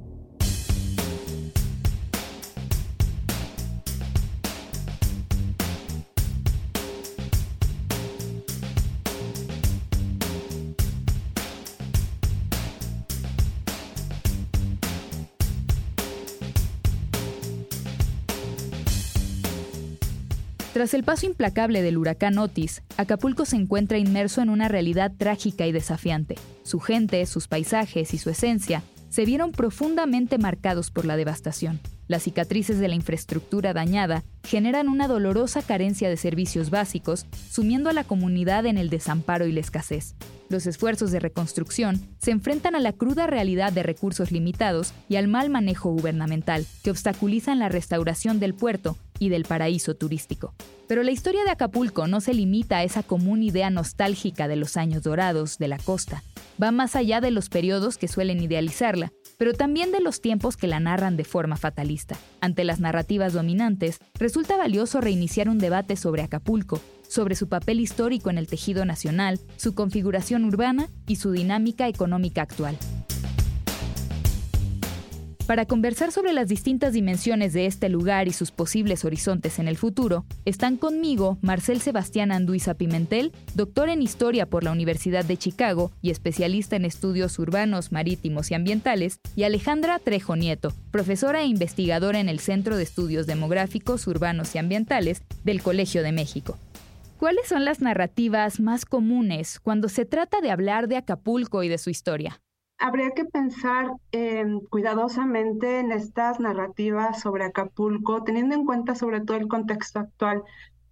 Tras 20.74 20.92
el 20.92 21.04
paso 21.04 21.24
implacable 21.26 21.82
del 21.82 21.96
huracán 21.96 22.36
Otis, 22.36 22.82
Acapulco 22.96 23.44
se 23.44 23.54
encuentra 23.54 23.96
inmerso 23.96 24.42
en 24.42 24.50
una 24.50 24.66
realidad 24.66 25.12
trágica 25.16 25.68
y 25.68 25.70
desafiante. 25.70 26.34
Su 26.64 26.80
gente, 26.80 27.24
sus 27.26 27.46
paisajes 27.46 28.12
y 28.12 28.18
su 28.18 28.28
esencia 28.28 28.82
se 29.08 29.24
vieron 29.24 29.52
profundamente 29.52 30.36
marcados 30.36 30.90
por 30.90 31.04
la 31.04 31.16
devastación. 31.16 31.78
Las 32.06 32.24
cicatrices 32.24 32.78
de 32.78 32.88
la 32.88 32.94
infraestructura 32.94 33.72
dañada 33.72 34.24
generan 34.44 34.88
una 34.88 35.08
dolorosa 35.08 35.62
carencia 35.62 36.08
de 36.08 36.16
servicios 36.16 36.70
básicos, 36.70 37.26
sumiendo 37.50 37.88
a 37.88 37.94
la 37.94 38.04
comunidad 38.04 38.66
en 38.66 38.76
el 38.76 38.90
desamparo 38.90 39.46
y 39.46 39.52
la 39.52 39.60
escasez. 39.60 40.14
Los 40.50 40.66
esfuerzos 40.66 41.10
de 41.10 41.20
reconstrucción 41.20 42.00
se 42.18 42.30
enfrentan 42.30 42.74
a 42.74 42.80
la 42.80 42.92
cruda 42.92 43.26
realidad 43.26 43.72
de 43.72 43.82
recursos 43.82 44.30
limitados 44.30 44.92
y 45.08 45.16
al 45.16 45.26
mal 45.26 45.48
manejo 45.48 45.90
gubernamental, 45.90 46.66
que 46.82 46.90
obstaculizan 46.90 47.58
la 47.58 47.70
restauración 47.70 48.38
del 48.38 48.54
puerto 48.54 48.98
y 49.18 49.30
del 49.30 49.44
paraíso 49.44 49.94
turístico. 49.94 50.54
Pero 50.86 51.02
la 51.02 51.10
historia 51.10 51.44
de 51.44 51.50
Acapulco 51.50 52.06
no 52.06 52.20
se 52.20 52.34
limita 52.34 52.78
a 52.78 52.84
esa 52.84 53.02
común 53.02 53.42
idea 53.42 53.70
nostálgica 53.70 54.46
de 54.46 54.56
los 54.56 54.76
años 54.76 55.02
dorados 55.02 55.56
de 55.56 55.68
la 55.68 55.78
costa. 55.78 56.22
Va 56.62 56.70
más 56.70 56.94
allá 56.94 57.22
de 57.22 57.30
los 57.30 57.48
periodos 57.48 57.96
que 57.96 58.08
suelen 58.08 58.40
idealizarla, 58.40 59.12
pero 59.38 59.54
también 59.54 59.92
de 59.92 60.00
los 60.00 60.20
tiempos 60.20 60.56
que 60.56 60.66
la 60.66 60.80
narran 60.80 61.16
de 61.16 61.24
forma 61.24 61.56
fatalista. 61.56 62.16
Ante 62.40 62.64
las 62.64 62.80
narrativas 62.80 63.32
dominantes, 63.32 63.98
resulta 64.14 64.56
valioso 64.56 65.00
reiniciar 65.00 65.48
un 65.48 65.58
debate 65.58 65.96
sobre 65.96 66.22
Acapulco, 66.22 66.80
sobre 67.08 67.34
su 67.34 67.48
papel 67.48 67.80
histórico 67.80 68.30
en 68.30 68.38
el 68.38 68.46
tejido 68.46 68.84
nacional, 68.84 69.40
su 69.56 69.74
configuración 69.74 70.44
urbana 70.44 70.88
y 71.06 71.16
su 71.16 71.32
dinámica 71.32 71.88
económica 71.88 72.42
actual. 72.42 72.76
Para 75.46 75.66
conversar 75.66 76.10
sobre 76.10 76.32
las 76.32 76.48
distintas 76.48 76.94
dimensiones 76.94 77.52
de 77.52 77.66
este 77.66 77.90
lugar 77.90 78.28
y 78.28 78.32
sus 78.32 78.50
posibles 78.50 79.04
horizontes 79.04 79.58
en 79.58 79.68
el 79.68 79.76
futuro, 79.76 80.24
están 80.46 80.78
conmigo 80.78 81.36
Marcel 81.42 81.82
Sebastián 81.82 82.32
Anduiza 82.32 82.72
Pimentel, 82.72 83.30
doctor 83.54 83.90
en 83.90 84.00
Historia 84.00 84.46
por 84.46 84.64
la 84.64 84.72
Universidad 84.72 85.22
de 85.22 85.36
Chicago 85.36 85.92
y 86.00 86.08
especialista 86.08 86.76
en 86.76 86.86
estudios 86.86 87.38
urbanos, 87.38 87.92
marítimos 87.92 88.50
y 88.50 88.54
ambientales, 88.54 89.20
y 89.36 89.42
Alejandra 89.42 89.98
Trejo 89.98 90.34
Nieto, 90.34 90.72
profesora 90.90 91.42
e 91.42 91.46
investigadora 91.46 92.20
en 92.20 92.30
el 92.30 92.40
Centro 92.40 92.78
de 92.78 92.82
Estudios 92.84 93.26
Demográficos, 93.26 94.06
Urbanos 94.06 94.54
y 94.54 94.58
Ambientales 94.58 95.20
del 95.44 95.62
Colegio 95.62 96.02
de 96.02 96.12
México. 96.12 96.56
¿Cuáles 97.18 97.46
son 97.48 97.66
las 97.66 97.82
narrativas 97.82 98.60
más 98.60 98.86
comunes 98.86 99.60
cuando 99.60 99.90
se 99.90 100.06
trata 100.06 100.40
de 100.40 100.50
hablar 100.50 100.88
de 100.88 100.96
Acapulco 100.96 101.62
y 101.62 101.68
de 101.68 101.76
su 101.76 101.90
historia? 101.90 102.40
Habría 102.84 103.12
que 103.12 103.24
pensar 103.24 103.92
cuidadosamente 104.68 105.80
en 105.80 105.90
estas 105.90 106.38
narrativas 106.38 107.18
sobre 107.18 107.46
Acapulco, 107.46 108.24
teniendo 108.24 108.54
en 108.54 108.66
cuenta 108.66 108.94
sobre 108.94 109.22
todo 109.22 109.38
el 109.38 109.48
contexto 109.48 110.00
actual 110.00 110.42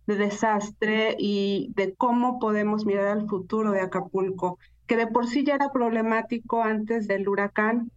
de 0.06 0.16
desastre 0.16 1.16
y 1.18 1.70
de 1.76 1.94
cómo 1.94 2.38
podemos 2.38 2.87
mirar 2.87 3.08
al 3.08 3.28
futuro 3.28 3.72
de 3.72 3.82
Acapulco, 3.82 4.58
que 4.87 4.96
de 4.96 5.06
por 5.06 5.26
sí 5.26 5.44
ya 5.44 5.56
era 5.56 5.70
problemático 5.70 6.62
antes 6.62 7.06
del 7.08 7.28
huracán, 7.28 7.90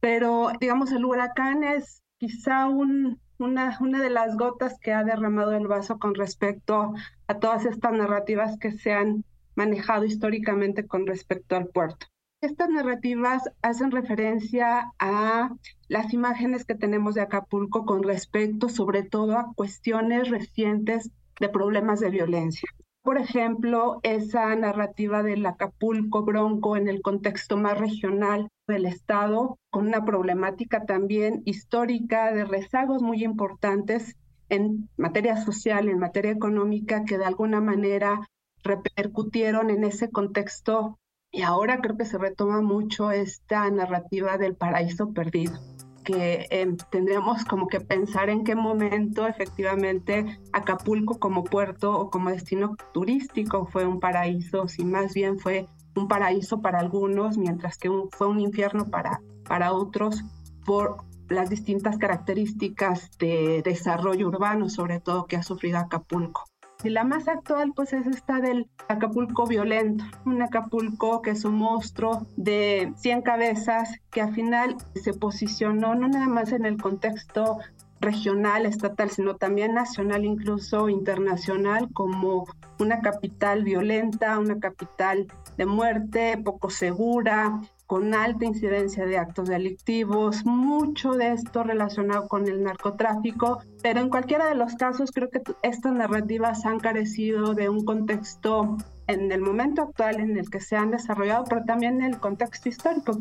pero 0.00 0.48
digamos 0.58 0.90
el 0.90 1.04
huracán 1.04 1.62
es 1.62 2.02
quizá 2.16 2.68
un, 2.68 3.20
una 3.36 3.76
de 4.00 4.10
las 4.10 4.34
gotas 4.38 4.78
que 4.80 4.94
ha 4.94 5.04
derramado 5.04 5.52
el 5.52 5.66
vaso 5.66 5.98
con 5.98 6.14
respecto 6.14 6.94
a 7.26 7.38
todas 7.38 7.66
estas 7.66 7.92
narrativas 7.92 8.58
que 8.58 8.72
se 8.72 8.94
han 8.94 9.26
manejado 9.56 10.06
históricamente 10.06 10.86
con 10.86 11.06
respecto 11.06 11.54
al 11.54 11.66
puerto. 11.66 12.06
Estas 12.42 12.70
narrativas 12.70 13.44
hacen 13.62 13.92
referencia 13.92 14.92
a 14.98 15.54
las 15.86 16.12
imágenes 16.12 16.64
que 16.64 16.74
tenemos 16.74 17.14
de 17.14 17.20
Acapulco 17.20 17.86
con 17.86 18.02
respecto 18.02 18.68
sobre 18.68 19.04
todo 19.04 19.38
a 19.38 19.52
cuestiones 19.54 20.28
recientes 20.28 21.12
de 21.38 21.48
problemas 21.48 22.00
de 22.00 22.10
violencia. 22.10 22.68
Por 23.02 23.18
ejemplo, 23.18 24.00
esa 24.02 24.56
narrativa 24.56 25.22
del 25.22 25.46
Acapulco 25.46 26.24
Bronco 26.24 26.76
en 26.76 26.88
el 26.88 27.00
contexto 27.00 27.56
más 27.56 27.78
regional 27.78 28.48
del 28.66 28.86
Estado, 28.86 29.56
con 29.70 29.86
una 29.86 30.04
problemática 30.04 30.84
también 30.84 31.42
histórica 31.44 32.32
de 32.32 32.44
rezagos 32.44 33.02
muy 33.02 33.22
importantes 33.22 34.16
en 34.48 34.88
materia 34.96 35.36
social, 35.36 35.88
en 35.88 36.00
materia 36.00 36.32
económica, 36.32 37.04
que 37.04 37.18
de 37.18 37.24
alguna 37.24 37.60
manera 37.60 38.28
repercutieron 38.64 39.70
en 39.70 39.84
ese 39.84 40.10
contexto 40.10 40.98
y 41.32 41.42
ahora 41.42 41.80
creo 41.80 41.96
que 41.96 42.04
se 42.04 42.18
retoma 42.18 42.60
mucho 42.60 43.10
esta 43.10 43.68
narrativa 43.70 44.36
del 44.36 44.54
paraíso 44.54 45.12
perdido, 45.14 45.58
que 46.04 46.46
em, 46.50 46.76
tendríamos 46.90 47.44
como 47.46 47.68
que 47.68 47.80
pensar 47.80 48.28
en 48.28 48.44
qué 48.44 48.54
momento 48.54 49.26
efectivamente 49.26 50.38
Acapulco 50.52 51.18
como 51.18 51.42
puerto 51.42 51.98
o 51.98 52.10
como 52.10 52.30
destino 52.30 52.76
turístico 52.92 53.66
fue 53.66 53.86
un 53.86 53.98
paraíso, 53.98 54.68
si 54.68 54.84
más 54.84 55.14
bien 55.14 55.38
fue 55.38 55.66
un 55.96 56.06
paraíso 56.06 56.60
para 56.60 56.80
algunos, 56.80 57.38
mientras 57.38 57.78
que 57.78 57.90
fue 58.10 58.28
un 58.28 58.38
infierno 58.38 58.90
para, 58.90 59.22
para 59.48 59.72
otros 59.72 60.22
por 60.66 60.98
las 61.28 61.48
distintas 61.48 61.96
características 61.96 63.10
de 63.18 63.62
desarrollo 63.64 64.28
urbano, 64.28 64.68
sobre 64.68 65.00
todo 65.00 65.26
que 65.26 65.36
ha 65.36 65.42
sufrido 65.42 65.78
Acapulco. 65.78 66.44
Y 66.84 66.90
la 66.90 67.04
más 67.04 67.28
actual 67.28 67.72
pues 67.74 67.92
es 67.92 68.06
esta 68.06 68.40
del 68.40 68.68
Acapulco 68.88 69.46
violento, 69.46 70.04
un 70.24 70.42
Acapulco 70.42 71.22
que 71.22 71.30
es 71.30 71.44
un 71.44 71.54
monstruo 71.54 72.26
de 72.36 72.92
100 72.96 73.22
cabezas 73.22 74.00
que 74.10 74.20
al 74.20 74.34
final 74.34 74.76
se 74.94 75.14
posicionó 75.14 75.94
no 75.94 76.08
nada 76.08 76.26
más 76.26 76.52
en 76.52 76.66
el 76.66 76.80
contexto 76.80 77.58
regional, 78.02 78.66
estatal, 78.66 79.10
sino 79.10 79.36
también 79.36 79.74
nacional, 79.74 80.24
incluso 80.24 80.88
internacional, 80.88 81.88
como 81.92 82.46
una 82.78 83.00
capital 83.00 83.62
violenta, 83.62 84.38
una 84.38 84.58
capital 84.58 85.28
de 85.56 85.66
muerte, 85.66 86.36
poco 86.44 86.68
segura, 86.68 87.60
con 87.92 88.14
alta 88.14 88.46
incidencia 88.46 89.04
de 89.04 89.18
actos 89.18 89.50
delictivos, 89.50 90.46
mucho 90.46 91.12
de 91.12 91.34
esto 91.34 91.62
relacionado 91.62 92.26
con 92.26 92.48
el 92.48 92.62
narcotráfico, 92.62 93.62
pero 93.82 94.00
en 94.00 94.08
cualquiera 94.08 94.46
de 94.46 94.54
los 94.54 94.76
casos 94.76 95.10
creo 95.12 95.28
que 95.28 95.42
estas 95.60 95.92
narrativas 95.92 96.64
han 96.64 96.80
carecido 96.80 97.52
de 97.52 97.68
un 97.68 97.84
contexto 97.84 98.78
en 99.08 99.30
el 99.30 99.42
momento 99.42 99.82
actual 99.82 100.20
en 100.20 100.38
el 100.38 100.48
que 100.48 100.60
se 100.60 100.74
han 100.74 100.90
desarrollado, 100.90 101.44
pero 101.46 101.66
también 101.66 102.00
en 102.00 102.14
el 102.14 102.18
contexto 102.18 102.70
histórico. 102.70 103.20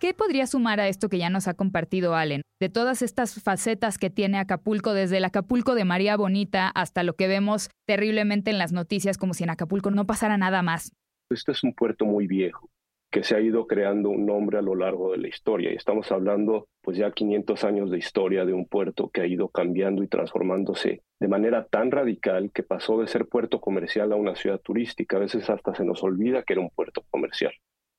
¿Qué 0.00 0.14
podría 0.14 0.48
sumar 0.48 0.80
a 0.80 0.88
esto 0.88 1.08
que 1.08 1.18
ya 1.18 1.30
nos 1.30 1.46
ha 1.46 1.54
compartido 1.54 2.16
Allen? 2.16 2.42
De 2.60 2.68
todas 2.68 3.02
estas 3.02 3.40
facetas 3.40 3.98
que 3.98 4.10
tiene 4.10 4.40
Acapulco, 4.40 4.94
desde 4.94 5.18
el 5.18 5.24
Acapulco 5.24 5.76
de 5.76 5.84
María 5.84 6.16
Bonita 6.16 6.70
hasta 6.70 7.04
lo 7.04 7.14
que 7.14 7.28
vemos 7.28 7.70
terriblemente 7.86 8.50
en 8.50 8.58
las 8.58 8.72
noticias, 8.72 9.16
como 9.16 9.32
si 9.32 9.44
en 9.44 9.50
Acapulco 9.50 9.92
no 9.92 10.08
pasara 10.08 10.38
nada 10.38 10.60
más. 10.60 10.90
Este 11.30 11.52
es 11.52 11.62
un 11.62 11.72
puerto 11.72 12.04
muy 12.04 12.26
viejo 12.26 12.68
que 13.12 13.22
se 13.22 13.36
ha 13.36 13.40
ido 13.40 13.66
creando 13.66 14.08
un 14.08 14.24
nombre 14.24 14.58
a 14.58 14.62
lo 14.62 14.74
largo 14.74 15.12
de 15.12 15.18
la 15.18 15.28
historia. 15.28 15.70
Y 15.70 15.76
estamos 15.76 16.10
hablando 16.10 16.66
pues 16.80 16.96
ya 16.96 17.12
500 17.12 17.62
años 17.62 17.90
de 17.90 17.98
historia 17.98 18.46
de 18.46 18.54
un 18.54 18.66
puerto 18.66 19.10
que 19.10 19.20
ha 19.20 19.26
ido 19.26 19.48
cambiando 19.48 20.02
y 20.02 20.08
transformándose 20.08 21.02
de 21.20 21.28
manera 21.28 21.66
tan 21.66 21.90
radical 21.90 22.50
que 22.52 22.62
pasó 22.62 22.98
de 22.98 23.06
ser 23.06 23.26
puerto 23.26 23.60
comercial 23.60 24.12
a 24.12 24.16
una 24.16 24.34
ciudad 24.34 24.58
turística. 24.60 25.18
A 25.18 25.20
veces 25.20 25.48
hasta 25.50 25.74
se 25.74 25.84
nos 25.84 26.02
olvida 26.02 26.42
que 26.42 26.54
era 26.54 26.62
un 26.62 26.70
puerto 26.70 27.04
comercial. 27.10 27.52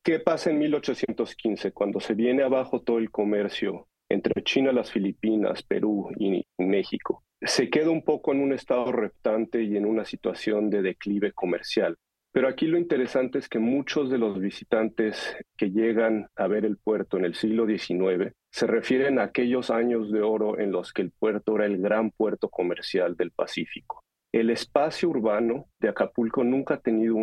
¿Qué 0.03 0.19
pasa 0.19 0.49
en 0.49 0.57
1815 0.57 1.71
cuando 1.71 1.99
se 1.99 2.15
viene 2.15 2.41
abajo 2.41 2.81
todo 2.81 2.97
el 2.97 3.11
comercio 3.11 3.87
entre 4.09 4.43
China, 4.43 4.71
las 4.73 4.91
Filipinas, 4.91 5.61
Perú 5.61 6.09
y 6.17 6.43
México? 6.57 7.23
Se 7.39 7.69
queda 7.69 7.91
un 7.91 8.03
poco 8.03 8.33
en 8.33 8.41
un 8.41 8.51
estado 8.51 8.91
reptante 8.91 9.61
y 9.61 9.77
en 9.77 9.85
una 9.85 10.05
situación 10.05 10.71
de 10.71 10.81
declive 10.81 11.33
comercial. 11.33 11.97
Pero 12.33 12.47
aquí 12.47 12.65
lo 12.65 12.79
interesante 12.79 13.37
es 13.37 13.47
que 13.47 13.59
muchos 13.59 14.09
de 14.09 14.17
los 14.17 14.39
visitantes 14.39 15.37
que 15.55 15.69
llegan 15.69 16.27
a 16.35 16.47
ver 16.47 16.65
el 16.65 16.77
puerto 16.77 17.17
en 17.17 17.25
el 17.25 17.35
siglo 17.35 17.67
XIX 17.67 18.33
se 18.49 18.65
refieren 18.65 19.19
a 19.19 19.25
aquellos 19.25 19.69
años 19.69 20.11
de 20.11 20.23
oro 20.23 20.59
en 20.59 20.71
los 20.71 20.93
que 20.93 21.03
el 21.03 21.11
puerto 21.11 21.55
era 21.55 21.67
el 21.67 21.77
gran 21.77 22.09
puerto 22.09 22.49
comercial 22.49 23.15
del 23.15 23.29
Pacífico. 23.29 24.03
El 24.33 24.49
espacio 24.49 25.09
urbano 25.09 25.67
de 25.79 25.89
Acapulco 25.89 26.43
nunca 26.43 26.73
ha 26.73 26.79
tenido 26.79 27.15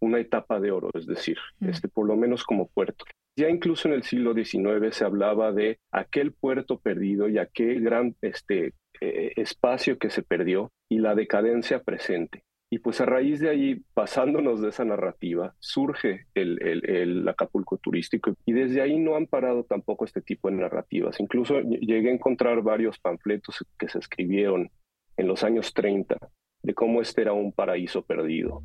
una 0.00 0.20
etapa 0.20 0.60
de 0.60 0.70
oro, 0.70 0.90
es 0.92 1.06
decir, 1.06 1.38
mm. 1.60 1.70
este, 1.70 1.88
por 1.88 2.06
lo 2.06 2.16
menos 2.16 2.44
como 2.44 2.68
puerto. 2.68 3.06
Ya 3.38 3.48
incluso 3.48 3.88
en 3.88 3.94
el 3.94 4.02
siglo 4.02 4.34
XIX 4.34 4.94
se 4.94 5.06
hablaba 5.06 5.52
de 5.52 5.78
aquel 5.90 6.32
puerto 6.32 6.78
perdido 6.78 7.30
y 7.30 7.38
aquel 7.38 7.80
gran 7.80 8.14
este, 8.20 8.74
eh, 9.00 9.32
espacio 9.36 9.98
que 9.98 10.10
se 10.10 10.22
perdió 10.22 10.70
y 10.90 10.98
la 10.98 11.14
decadencia 11.14 11.82
presente. 11.82 12.44
Y 12.72 12.78
pues 12.78 13.02
a 13.02 13.04
raíz 13.04 13.38
de 13.38 13.50
ahí, 13.50 13.82
pasándonos 13.92 14.62
de 14.62 14.70
esa 14.70 14.82
narrativa, 14.82 15.54
surge 15.58 16.24
el, 16.32 16.58
el, 16.62 17.28
Acapulco 17.28 17.76
turístico 17.76 18.32
y 18.46 18.54
desde 18.54 18.80
ahí 18.80 18.98
no 18.98 19.14
han 19.14 19.26
parado 19.26 19.64
tampoco 19.64 20.06
este 20.06 20.22
tipo 20.22 20.48
de 20.48 20.56
narrativas. 20.56 21.20
Incluso 21.20 21.60
llegué 21.60 22.08
a 22.08 22.14
encontrar 22.14 22.62
varios 22.62 22.98
panfletos 22.98 23.62
que 23.78 23.90
se 23.90 23.98
escribieron 23.98 24.70
en 25.18 25.28
los 25.28 25.44
años 25.44 25.74
30 25.74 26.16
de 26.62 26.72
cómo 26.72 27.02
este 27.02 27.20
era 27.20 27.34
un 27.34 27.52
paraíso 27.52 28.06
perdido. 28.06 28.62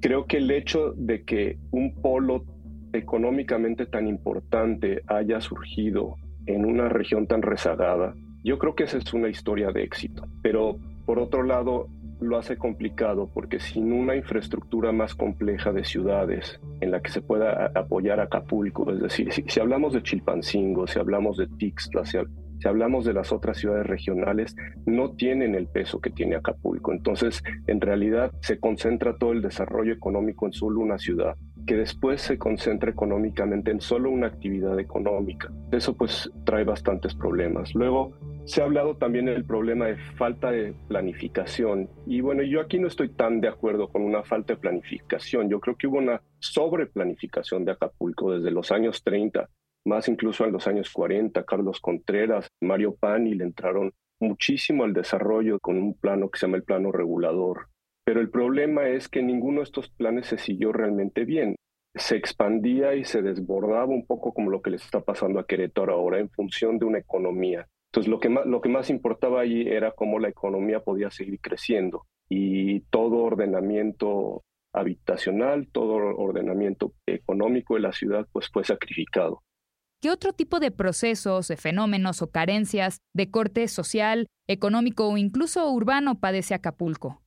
Creo 0.00 0.24
que 0.24 0.38
el 0.38 0.50
hecho 0.50 0.94
de 0.96 1.22
que 1.26 1.58
un 1.72 2.00
polo 2.00 2.46
económicamente 2.94 3.84
tan 3.84 4.08
importante 4.08 5.02
haya 5.08 5.42
surgido 5.42 6.16
en 6.46 6.64
una 6.64 6.88
región 6.88 7.26
tan 7.26 7.42
rezagada, 7.42 8.14
yo 8.42 8.58
creo 8.58 8.74
que 8.74 8.84
esa 8.84 8.96
es 8.96 9.12
una 9.12 9.28
historia 9.28 9.72
de 9.72 9.82
éxito. 9.82 10.26
Pero 10.42 10.78
por 11.04 11.18
otro 11.18 11.42
lado, 11.42 11.90
lo 12.22 12.38
hace 12.38 12.56
complicado 12.56 13.30
porque 13.32 13.60
sin 13.60 13.92
una 13.92 14.16
infraestructura 14.16 14.92
más 14.92 15.14
compleja 15.14 15.72
de 15.72 15.84
ciudades 15.84 16.60
en 16.80 16.90
la 16.90 17.00
que 17.00 17.10
se 17.10 17.22
pueda 17.22 17.70
apoyar 17.74 18.20
Acapulco, 18.20 18.90
es 18.92 19.00
decir, 19.00 19.32
si, 19.32 19.60
hablamos 19.60 19.92
de 19.92 20.02
Chilpancingo, 20.02 20.86
si 20.86 20.98
hablamos 20.98 21.36
de 21.36 21.46
Tixla, 21.46 22.04
si, 22.04 22.18
si 22.60 22.68
hablamos 22.68 23.04
de 23.04 23.12
las 23.12 23.32
otras 23.32 23.58
ciudades 23.58 23.86
regionales, 23.86 24.56
no 24.86 25.12
tienen 25.12 25.54
el 25.54 25.66
peso 25.66 26.00
que 26.00 26.10
tiene 26.10 26.36
Acapulco. 26.36 26.92
Entonces, 26.92 27.42
en 27.66 27.80
realidad 27.80 28.32
se 28.40 28.58
concentra 28.58 29.16
todo 29.16 29.32
el 29.32 29.42
desarrollo 29.42 29.92
económico 29.92 30.46
en 30.46 30.52
solo 30.52 30.80
una 30.80 30.98
ciudad 30.98 31.36
que 31.66 31.76
después 31.76 32.20
se 32.20 32.38
concentra 32.38 32.90
económicamente 32.90 33.70
en 33.70 33.80
solo 33.80 34.10
una 34.10 34.26
actividad 34.26 34.78
económica. 34.78 35.50
Eso 35.70 35.96
pues 35.96 36.30
trae 36.44 36.64
bastantes 36.64 37.14
problemas. 37.14 37.74
Luego, 37.74 38.12
se 38.44 38.60
ha 38.60 38.64
hablado 38.64 38.96
también 38.96 39.26
del 39.26 39.44
problema 39.44 39.86
de 39.86 39.96
falta 40.16 40.50
de 40.50 40.74
planificación. 40.88 41.88
Y 42.06 42.20
bueno, 42.20 42.42
yo 42.42 42.60
aquí 42.60 42.78
no 42.78 42.88
estoy 42.88 43.08
tan 43.08 43.40
de 43.40 43.48
acuerdo 43.48 43.88
con 43.88 44.02
una 44.02 44.24
falta 44.24 44.54
de 44.54 44.60
planificación. 44.60 45.48
Yo 45.48 45.60
creo 45.60 45.76
que 45.76 45.86
hubo 45.86 45.98
una 45.98 46.22
sobreplanificación 46.40 47.64
de 47.64 47.72
Acapulco 47.72 48.32
desde 48.32 48.50
los 48.50 48.72
años 48.72 49.02
30, 49.04 49.48
más 49.86 50.08
incluso 50.08 50.44
en 50.44 50.52
los 50.52 50.66
años 50.66 50.90
40. 50.92 51.44
Carlos 51.44 51.80
Contreras, 51.80 52.48
Mario 52.60 52.96
Pani 52.96 53.34
le 53.34 53.44
entraron 53.44 53.92
muchísimo 54.20 54.84
al 54.84 54.92
desarrollo 54.92 55.58
con 55.60 55.76
un 55.78 55.94
plano 55.94 56.28
que 56.28 56.38
se 56.38 56.46
llama 56.46 56.56
el 56.56 56.64
plano 56.64 56.90
regulador. 56.90 57.68
Pero 58.04 58.20
el 58.20 58.30
problema 58.30 58.88
es 58.88 59.08
que 59.08 59.22
ninguno 59.22 59.58
de 59.58 59.64
estos 59.64 59.88
planes 59.88 60.26
se 60.26 60.38
siguió 60.38 60.72
realmente 60.72 61.24
bien. 61.24 61.54
Se 61.94 62.16
expandía 62.16 62.94
y 62.96 63.04
se 63.04 63.22
desbordaba 63.22 63.86
un 63.86 64.06
poco 64.06 64.32
como 64.32 64.50
lo 64.50 64.62
que 64.62 64.70
les 64.70 64.82
está 64.82 65.00
pasando 65.00 65.38
a 65.38 65.46
Querétaro 65.46 65.92
ahora 65.92 66.18
en 66.18 66.30
función 66.30 66.78
de 66.78 66.86
una 66.86 66.98
economía 66.98 67.68
entonces, 67.92 68.10
lo 68.10 68.20
que, 68.20 68.30
más, 68.30 68.46
lo 68.46 68.62
que 68.62 68.70
más 68.70 68.88
importaba 68.88 69.42
allí 69.42 69.68
era 69.68 69.92
cómo 69.92 70.18
la 70.18 70.30
economía 70.30 70.80
podía 70.80 71.10
seguir 71.10 71.38
creciendo 71.40 72.06
y 72.26 72.80
todo 72.88 73.18
ordenamiento 73.18 74.44
habitacional, 74.72 75.68
todo 75.70 75.96
ordenamiento 76.16 76.94
económico 77.06 77.74
de 77.74 77.80
la 77.80 77.92
ciudad, 77.92 78.26
pues 78.32 78.48
fue 78.50 78.64
sacrificado. 78.64 79.42
¿Qué 80.00 80.10
otro 80.10 80.32
tipo 80.32 80.58
de 80.58 80.70
procesos, 80.70 81.52
fenómenos 81.58 82.22
o 82.22 82.30
carencias 82.30 82.96
de 83.14 83.30
corte 83.30 83.68
social, 83.68 84.26
económico 84.48 85.06
o 85.10 85.18
incluso 85.18 85.70
urbano 85.70 86.18
padece 86.18 86.54
Acapulco? 86.54 87.22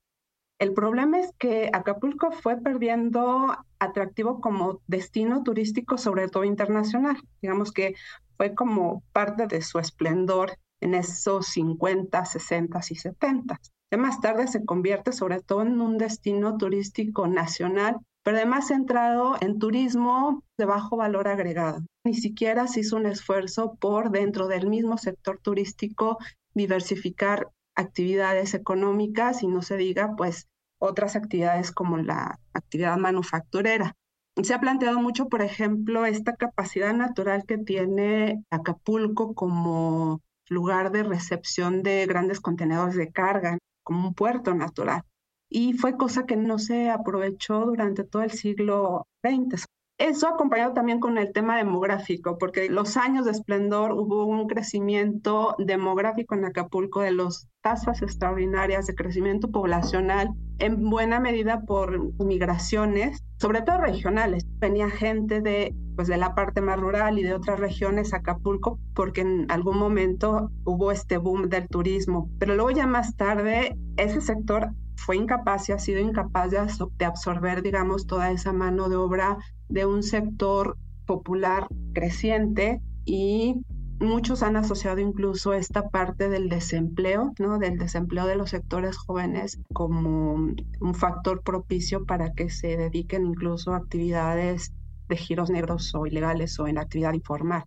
El 0.58 0.74
problema 0.74 1.20
es 1.20 1.32
que 1.38 1.70
Acapulco 1.74 2.32
fue 2.32 2.58
perdiendo 2.58 3.56
atractivo 3.78 4.42
como 4.42 4.82
destino 4.88 5.44
turístico, 5.44 6.00
sobre 6.00 6.28
todo 6.28 6.44
internacional. 6.44 7.18
Digamos 7.42 7.72
que 7.72 7.94
fue 8.38 8.56
como 8.56 9.04
parte 9.12 9.48
de 9.48 9.62
su 9.62 9.80
esplendor 9.80 10.58
en 10.82 10.94
esos 10.94 11.48
50, 11.48 12.26
60 12.26 12.80
y 12.90 12.96
70. 12.96 13.60
Ya 13.92 13.98
más 13.98 14.20
tarde 14.20 14.48
se 14.48 14.66
convierte 14.66 15.12
sobre 15.12 15.42
todo 15.42 15.62
en 15.62 15.80
un 15.80 15.98
destino 15.98 16.58
turístico 16.58 17.28
nacional, 17.28 17.98
pero 18.24 18.38
además 18.38 18.68
centrado 18.68 19.36
en 19.40 19.60
turismo 19.60 20.44
de 20.58 20.66
bajo 20.66 20.98
valor 20.98 21.28
agregado. 21.28 21.82
Ni 22.04 22.14
siquiera 22.14 22.68
se 22.68 22.82
hizo 22.82 22.98
un 22.98 23.06
esfuerzo 23.06 23.76
por 23.80 24.12
dentro 24.12 24.48
del 24.48 24.68
mismo 24.68 24.98
sector 24.98 25.40
turístico 25.40 26.18
diversificar 26.54 27.50
actividades 27.76 28.54
económicas 28.54 29.44
y 29.44 29.48
no 29.48 29.62
se 29.62 29.78
diga 29.78 30.16
pues 30.16 30.48
otras 30.80 31.16
actividades 31.16 31.72
como 31.72 31.98
la 31.98 32.40
actividad 32.54 32.98
manufacturera. 32.98 33.96
Se 34.44 34.54
ha 34.54 34.60
planteado 34.60 35.00
mucho, 35.00 35.30
por 35.30 35.42
ejemplo, 35.42 36.06
esta 36.06 36.36
capacidad 36.36 36.94
natural 36.94 37.46
que 37.46 37.58
tiene 37.58 38.44
Acapulco 38.50 39.34
como 39.34 40.22
lugar 40.50 40.92
de 40.92 41.04
recepción 41.04 41.84
de 41.84 42.06
grandes 42.06 42.42
contenedores 42.42 42.96
de 42.96 43.12
carga, 43.12 43.58
como 43.84 44.10
un 44.10 44.14
puerto 44.14 44.54
natural. 44.54 45.04
Y 45.50 45.74
fue 45.74 45.98
cosa 45.98 46.26
que 46.26 46.36
no 46.36 46.60
se 46.60 46.90
aprovechó 46.90 47.66
durante 47.66 48.04
todo 48.04 48.24
el 48.24 48.32
siglo 48.32 49.08
XX. 49.24 49.66
Eso 49.98 50.28
acompañado 50.28 50.74
también 50.74 51.00
con 51.00 51.18
el 51.18 51.32
tema 51.32 51.56
demográfico, 51.56 52.38
porque 52.38 52.70
los 52.70 52.98
años 52.98 53.24
de 53.24 53.32
esplendor 53.32 53.94
hubo 53.94 54.26
un 54.26 54.46
crecimiento 54.46 55.56
demográfico 55.58 56.36
en 56.36 56.44
Acapulco 56.44 57.00
de 57.00 57.14
las 57.14 57.48
tasas 57.62 58.02
extraordinarias 58.02 58.88
de 58.88 58.96
crecimiento 58.96 59.52
poblacional, 59.52 60.32
en 60.60 60.90
buena 60.90 61.22
medida 61.22 61.62
por 61.62 62.14
migraciones, 62.22 63.24
sobre 63.40 63.62
todo 63.62 63.78
regionales. 63.78 64.46
Venía 64.60 64.90
gente 64.90 65.40
de, 65.40 65.74
pues, 65.96 66.10
de 66.10 66.18
la 66.18 66.36
parte 66.36 66.60
más 66.60 66.78
rural 66.78 67.18
y 67.18 67.24
de 67.24 67.34
otras 67.34 67.58
regiones 67.58 68.14
a 68.14 68.18
Acapulco, 68.18 68.78
porque 68.94 69.22
en 69.22 69.50
algún 69.50 69.78
momento 69.78 70.52
hubo 70.66 70.92
este 70.92 71.16
boom 71.18 71.48
del 71.48 71.70
turismo. 71.70 72.30
Pero 72.38 72.56
luego 72.56 72.72
ya 72.72 72.86
más 72.86 73.16
tarde, 73.16 73.78
ese 73.96 74.20
sector 74.20 74.72
fue 74.98 75.18
incapaz 75.18 75.70
y 75.70 75.72
ha 75.72 75.80
sido 75.80 76.00
incapaz 76.00 76.52
de, 76.52 77.06
absorber, 77.06 77.62
digamos, 77.62 78.08
toda 78.08 78.32
esa 78.32 78.54
mano 78.54 78.90
de 78.90 78.96
obra 78.96 79.38
de 79.70 79.86
un 79.86 80.04
sector 80.04 80.78
popular 81.06 81.68
creciente 81.94 82.82
y 83.06 83.56
muchos 84.00 84.44
han 84.44 84.56
asociado 84.56 85.00
incluso 85.00 85.54
esta 85.54 85.90
parte 85.90 86.30
del 86.30 86.50
desempleo, 86.50 87.34
¿no? 87.40 87.60
Del 87.60 87.78
desempleo 87.78 88.26
de 88.26 88.36
los 88.36 88.50
sectores 88.50 88.98
jóvenes 88.98 89.60
como 89.74 90.34
un 90.34 90.96
factor 90.96 91.42
propicio 91.44 92.06
para 92.06 92.34
que 92.34 92.50
se 92.50 92.78
dediquen 92.78 93.26
incluso 93.26 93.74
a 93.74 93.78
actividades 93.78 94.74
de 95.08 95.18
giros 95.18 95.50
negros 95.50 95.94
o 95.96 96.06
ilegales 96.06 96.60
o 96.60 96.68
en 96.68 96.78
actividad 96.78 97.14
informal. 97.14 97.64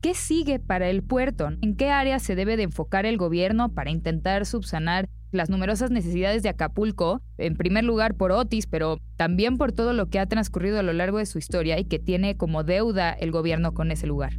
¿Qué 0.00 0.14
sigue 0.14 0.58
para 0.58 0.90
el 0.90 1.02
puerto? 1.02 1.48
¿En 1.62 1.76
qué 1.76 1.90
área 1.90 2.18
se 2.18 2.34
debe 2.34 2.58
de 2.58 2.64
enfocar 2.64 3.06
el 3.06 3.16
gobierno 3.16 3.72
para 3.72 3.90
intentar 3.90 4.44
subsanar 4.44 5.08
las 5.34 5.50
numerosas 5.50 5.90
necesidades 5.90 6.42
de 6.42 6.48
Acapulco, 6.48 7.20
en 7.38 7.56
primer 7.56 7.84
lugar 7.84 8.14
por 8.14 8.32
Otis, 8.32 8.66
pero 8.66 8.98
también 9.16 9.58
por 9.58 9.72
todo 9.72 9.92
lo 9.92 10.06
que 10.06 10.18
ha 10.20 10.26
transcurrido 10.26 10.78
a 10.78 10.82
lo 10.82 10.92
largo 10.92 11.18
de 11.18 11.26
su 11.26 11.38
historia 11.38 11.78
y 11.78 11.84
que 11.84 11.98
tiene 11.98 12.36
como 12.36 12.62
deuda 12.62 13.12
el 13.12 13.32
gobierno 13.32 13.74
con 13.74 13.90
ese 13.90 14.06
lugar. 14.06 14.34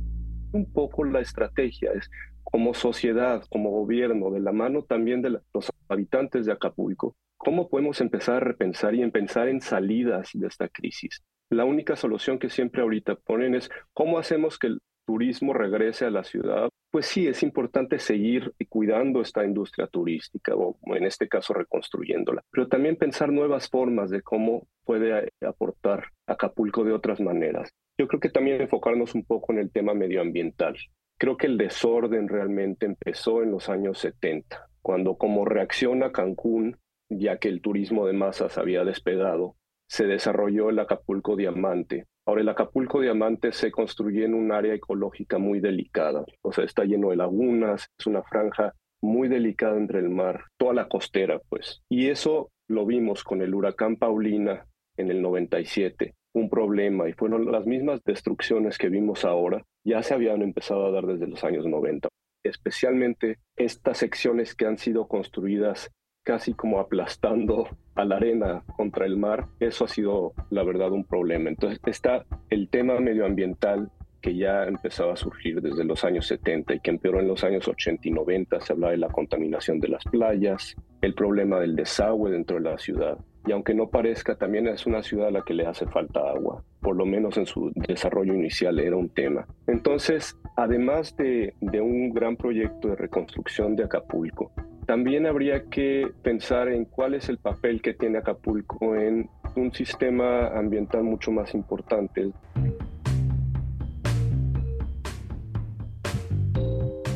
Un 0.54 0.72
poco 0.72 1.04
la 1.04 1.20
estrategia 1.20 1.92
es 1.94 2.10
como 2.44 2.74
sociedad, 2.74 3.44
como 3.50 3.72
gobierno, 3.72 4.32
de 4.32 4.40
la 4.40 4.54
mano 4.54 4.84
también 4.84 5.22
de 5.22 5.32
los 5.54 5.72
habitantes 5.90 6.46
de 6.46 6.54
Acapulco, 6.54 7.16
¿cómo 7.38 7.68
podemos 7.68 8.00
empezar 8.00 8.38
a 8.38 8.40
repensar 8.40 8.96
y 8.96 9.02
en 9.02 9.12
pensar 9.12 9.50
en 9.50 9.60
salidas 9.60 10.30
de 10.34 10.48
esta 10.48 10.70
crisis? 10.70 11.22
La 11.50 11.66
única 11.66 11.96
solución 11.96 12.40
que 12.40 12.50
siempre 12.50 12.82
ahorita 12.82 13.16
ponen 13.16 13.56
es 13.56 13.70
cómo 13.94 14.18
hacemos 14.18 14.58
que 14.58 14.78
turismo 15.06 15.54
regrese 15.54 16.06
a 16.06 16.10
la 16.10 16.24
ciudad, 16.24 16.70
pues 16.92 17.06
sí, 17.06 17.28
es 17.28 17.44
importante 17.44 18.00
seguir 18.00 18.54
cuidando 18.70 19.22
esta 19.22 19.46
industria 19.46 19.88
turística 19.88 20.56
o 20.56 20.78
en 20.96 21.06
este 21.06 21.28
caso 21.28 21.54
reconstruyéndola, 21.54 22.42
pero 22.52 22.68
también 22.68 22.96
pensar 22.96 23.32
nuevas 23.32 23.70
formas 23.70 24.10
de 24.10 24.22
cómo 24.22 24.68
puede 24.84 25.30
aportar 25.46 26.06
Acapulco 26.28 26.84
de 26.84 26.94
otras 26.94 27.20
maneras. 27.20 27.70
Yo 27.98 28.08
creo 28.08 28.20
que 28.20 28.30
también 28.30 28.62
enfocarnos 28.62 29.16
un 29.16 29.26
poco 29.26 29.54
en 29.54 29.60
el 29.60 29.72
tema 29.72 29.94
medioambiental. 29.94 30.76
Creo 31.18 31.38
que 31.38 31.48
el 31.48 31.58
desorden 31.58 32.28
realmente 32.28 32.86
empezó 32.86 33.42
en 33.42 33.52
los 33.52 33.70
años 33.70 34.00
70, 34.00 34.68
cuando 34.82 35.16
como 35.16 35.46
reacciona 35.46 36.12
Cancún, 36.12 36.78
ya 37.10 37.38
que 37.38 37.48
el 37.48 37.62
turismo 37.62 38.06
de 38.06 38.14
masas 38.14 38.58
había 38.58 38.84
despegado, 38.84 39.56
se 39.88 40.08
desarrolló 40.08 40.70
el 40.70 40.80
Acapulco 40.80 41.36
Diamante, 41.36 42.06
Ahora, 42.28 42.42
el 42.42 42.50
Acapulco 42.50 43.02
Diamante 43.02 43.52
se 43.52 43.72
construyó 43.72 44.26
en 44.26 44.34
un 44.34 44.52
área 44.52 44.74
ecológica 44.74 45.38
muy 45.38 45.60
delicada, 45.60 46.26
o 46.42 46.52
sea, 46.52 46.64
está 46.64 46.84
lleno 46.84 47.10
de 47.10 47.18
lagunas, 47.18 47.88
es 48.00 48.08
una 48.08 48.24
franja 48.24 48.74
muy 49.02 49.28
delicada 49.28 49.78
entre 49.78 50.00
el 50.00 50.10
mar, 50.10 50.46
toda 50.58 50.74
la 50.74 50.88
costera, 50.88 51.40
pues. 51.50 51.82
Y 51.90 52.08
eso 52.08 52.50
lo 52.68 52.86
vimos 52.86 53.24
con 53.24 53.42
el 53.42 53.54
huracán 53.54 53.98
Paulina 53.98 54.66
en 54.98 55.12
el 55.12 55.22
97, 55.22 56.16
un 56.34 56.50
problema, 56.50 57.08
y 57.08 57.14
fueron 57.14 57.52
las 57.52 57.68
mismas 57.68 58.04
destrucciones 58.04 58.78
que 58.78 58.90
vimos 58.90 59.24
ahora, 59.24 59.64
ya 59.86 60.02
se 60.02 60.16
habían 60.16 60.42
empezado 60.42 60.86
a 60.86 60.92
dar 60.92 61.06
desde 61.06 61.28
los 61.28 61.44
años 61.44 61.66
90 61.68 62.10
especialmente 62.46 63.40
estas 63.56 63.98
secciones 63.98 64.56
que 64.56 64.66
han 64.66 64.78
sido 64.78 65.08
construidas 65.08 65.92
casi 66.24 66.54
como 66.54 66.80
aplastando 66.80 67.70
a 67.96 68.06
la 68.06 68.18
arena 68.18 68.64
contra 68.76 69.06
el 69.06 69.18
mar, 69.18 69.48
eso 69.60 69.86
ha 69.86 69.88
sido 69.88 70.34
la 70.50 70.64
verdad 70.64 70.92
un 70.92 71.06
problema. 71.06 71.50
Entonces 71.50 71.80
está 71.86 72.26
el 72.50 72.70
tema 72.70 73.00
medioambiental 73.00 73.90
que 74.22 74.36
ya 74.36 74.64
empezaba 74.64 75.14
a 75.14 75.18
surgir 75.18 75.62
desde 75.62 75.84
los 75.84 76.04
años 76.04 76.26
70 76.26 76.74
y 76.74 76.80
que 76.80 76.90
empeoró 76.90 77.20
en 77.20 77.28
los 77.28 77.44
años 77.44 77.68
80 77.68 78.08
y 78.08 78.12
90. 78.12 78.60
Se 78.60 78.74
habla 78.74 78.90
de 78.90 78.98
la 78.98 79.10
contaminación 79.10 79.80
de 79.80 79.90
las 79.90 80.04
playas, 80.06 80.76
el 81.02 81.14
problema 81.14 81.60
del 81.60 81.76
desagüe 81.76 82.32
dentro 82.32 82.58
de 82.58 82.64
la 82.64 82.78
ciudad. 82.80 83.20
Y 83.46 83.52
aunque 83.52 83.76
no 83.76 83.90
parezca, 83.90 84.36
también 84.36 84.68
es 84.68 84.88
una 84.88 85.04
ciudad 85.04 85.28
a 85.28 85.32
la 85.32 85.44
que 85.44 85.54
le 85.54 85.68
hace 85.68 85.86
falta 85.86 86.22
agua. 86.22 86.64
Por 86.82 86.96
lo 86.96 87.06
menos 87.06 87.38
en 87.38 87.46
su 87.46 87.72
desarrollo 87.76 88.34
inicial 88.34 88.80
era 88.80 88.96
un 88.96 89.10
tema. 89.10 89.46
Entonces, 89.68 90.36
además 90.58 91.16
de, 91.18 91.54
de 91.62 91.80
un 91.80 92.10
gran 92.10 92.36
proyecto 92.36 92.88
de 92.88 92.96
reconstrucción 92.96 93.76
de 93.76 93.84
Acapulco, 93.84 94.52
también 94.86 95.26
habría 95.26 95.64
que 95.66 96.08
pensar 96.24 96.70
en 96.70 96.86
cuál 96.86 97.14
es 97.14 97.30
el 97.30 97.38
papel 97.38 97.82
que 97.82 97.94
tiene 97.94 98.20
Acapulco 98.20 98.96
en 98.96 99.30
un 99.56 99.74
sistema 99.74 100.48
ambiental 100.48 101.04
mucho 101.04 101.32
más 101.32 101.54
importante. 101.54 102.32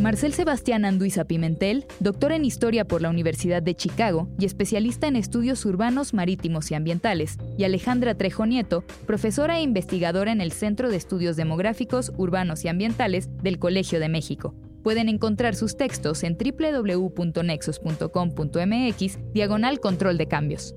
Marcel 0.02 0.32
Sebastián 0.32 0.86
Anduiza 0.86 1.26
Pimentel, 1.26 1.86
doctor 2.00 2.32
en 2.32 2.46
Historia 2.46 2.86
por 2.86 3.02
la 3.02 3.10
Universidad 3.10 3.62
de 3.62 3.76
Chicago 3.76 4.30
y 4.40 4.46
especialista 4.46 5.08
en 5.08 5.18
estudios 5.18 5.66
urbanos, 5.66 6.14
marítimos 6.14 6.72
y 6.72 6.76
ambientales, 6.76 7.38
y 7.58 7.66
Alejandra 7.66 8.16
Trejo 8.16 8.46
Nieto, 8.46 8.86
profesora 9.06 9.60
e 9.60 9.62
investigadora 9.62 10.32
en 10.32 10.40
el 10.40 10.54
Centro 10.54 10.90
de 10.90 10.96
Estudios 10.96 11.36
Demográficos, 11.36 12.14
Urbanos 12.16 12.64
y 12.64 12.70
Ambientales 12.70 13.30
del 13.44 13.60
Colegio 13.60 14.00
de 14.00 14.08
México. 14.08 14.56
Pueden 14.84 15.10
encontrar 15.10 15.56
sus 15.56 15.78
textos 15.78 16.24
en 16.24 16.38
www.nexos.com.mx, 16.38 19.34
diagonal 19.34 19.80
control 19.80 20.18
de 20.18 20.28
cambios. 20.28 20.76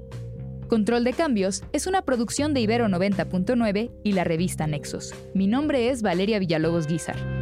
Control 0.69 1.05
de 1.05 1.13
Cambios 1.13 1.65
es 1.73 1.87
una 1.87 2.01
producción 2.01 2.55
de 2.55 2.63
Ibero 2.63 2.89
90.9 2.89 3.91
y 4.03 4.13
la 4.13 4.25
revista 4.25 4.67
Nexos. 4.67 5.13
Mi 5.35 5.47
nombre 5.47 5.91
es 5.91 6.01
Valeria 6.01 6.39
Villalobos 6.39 6.87
Guizar. 6.87 7.42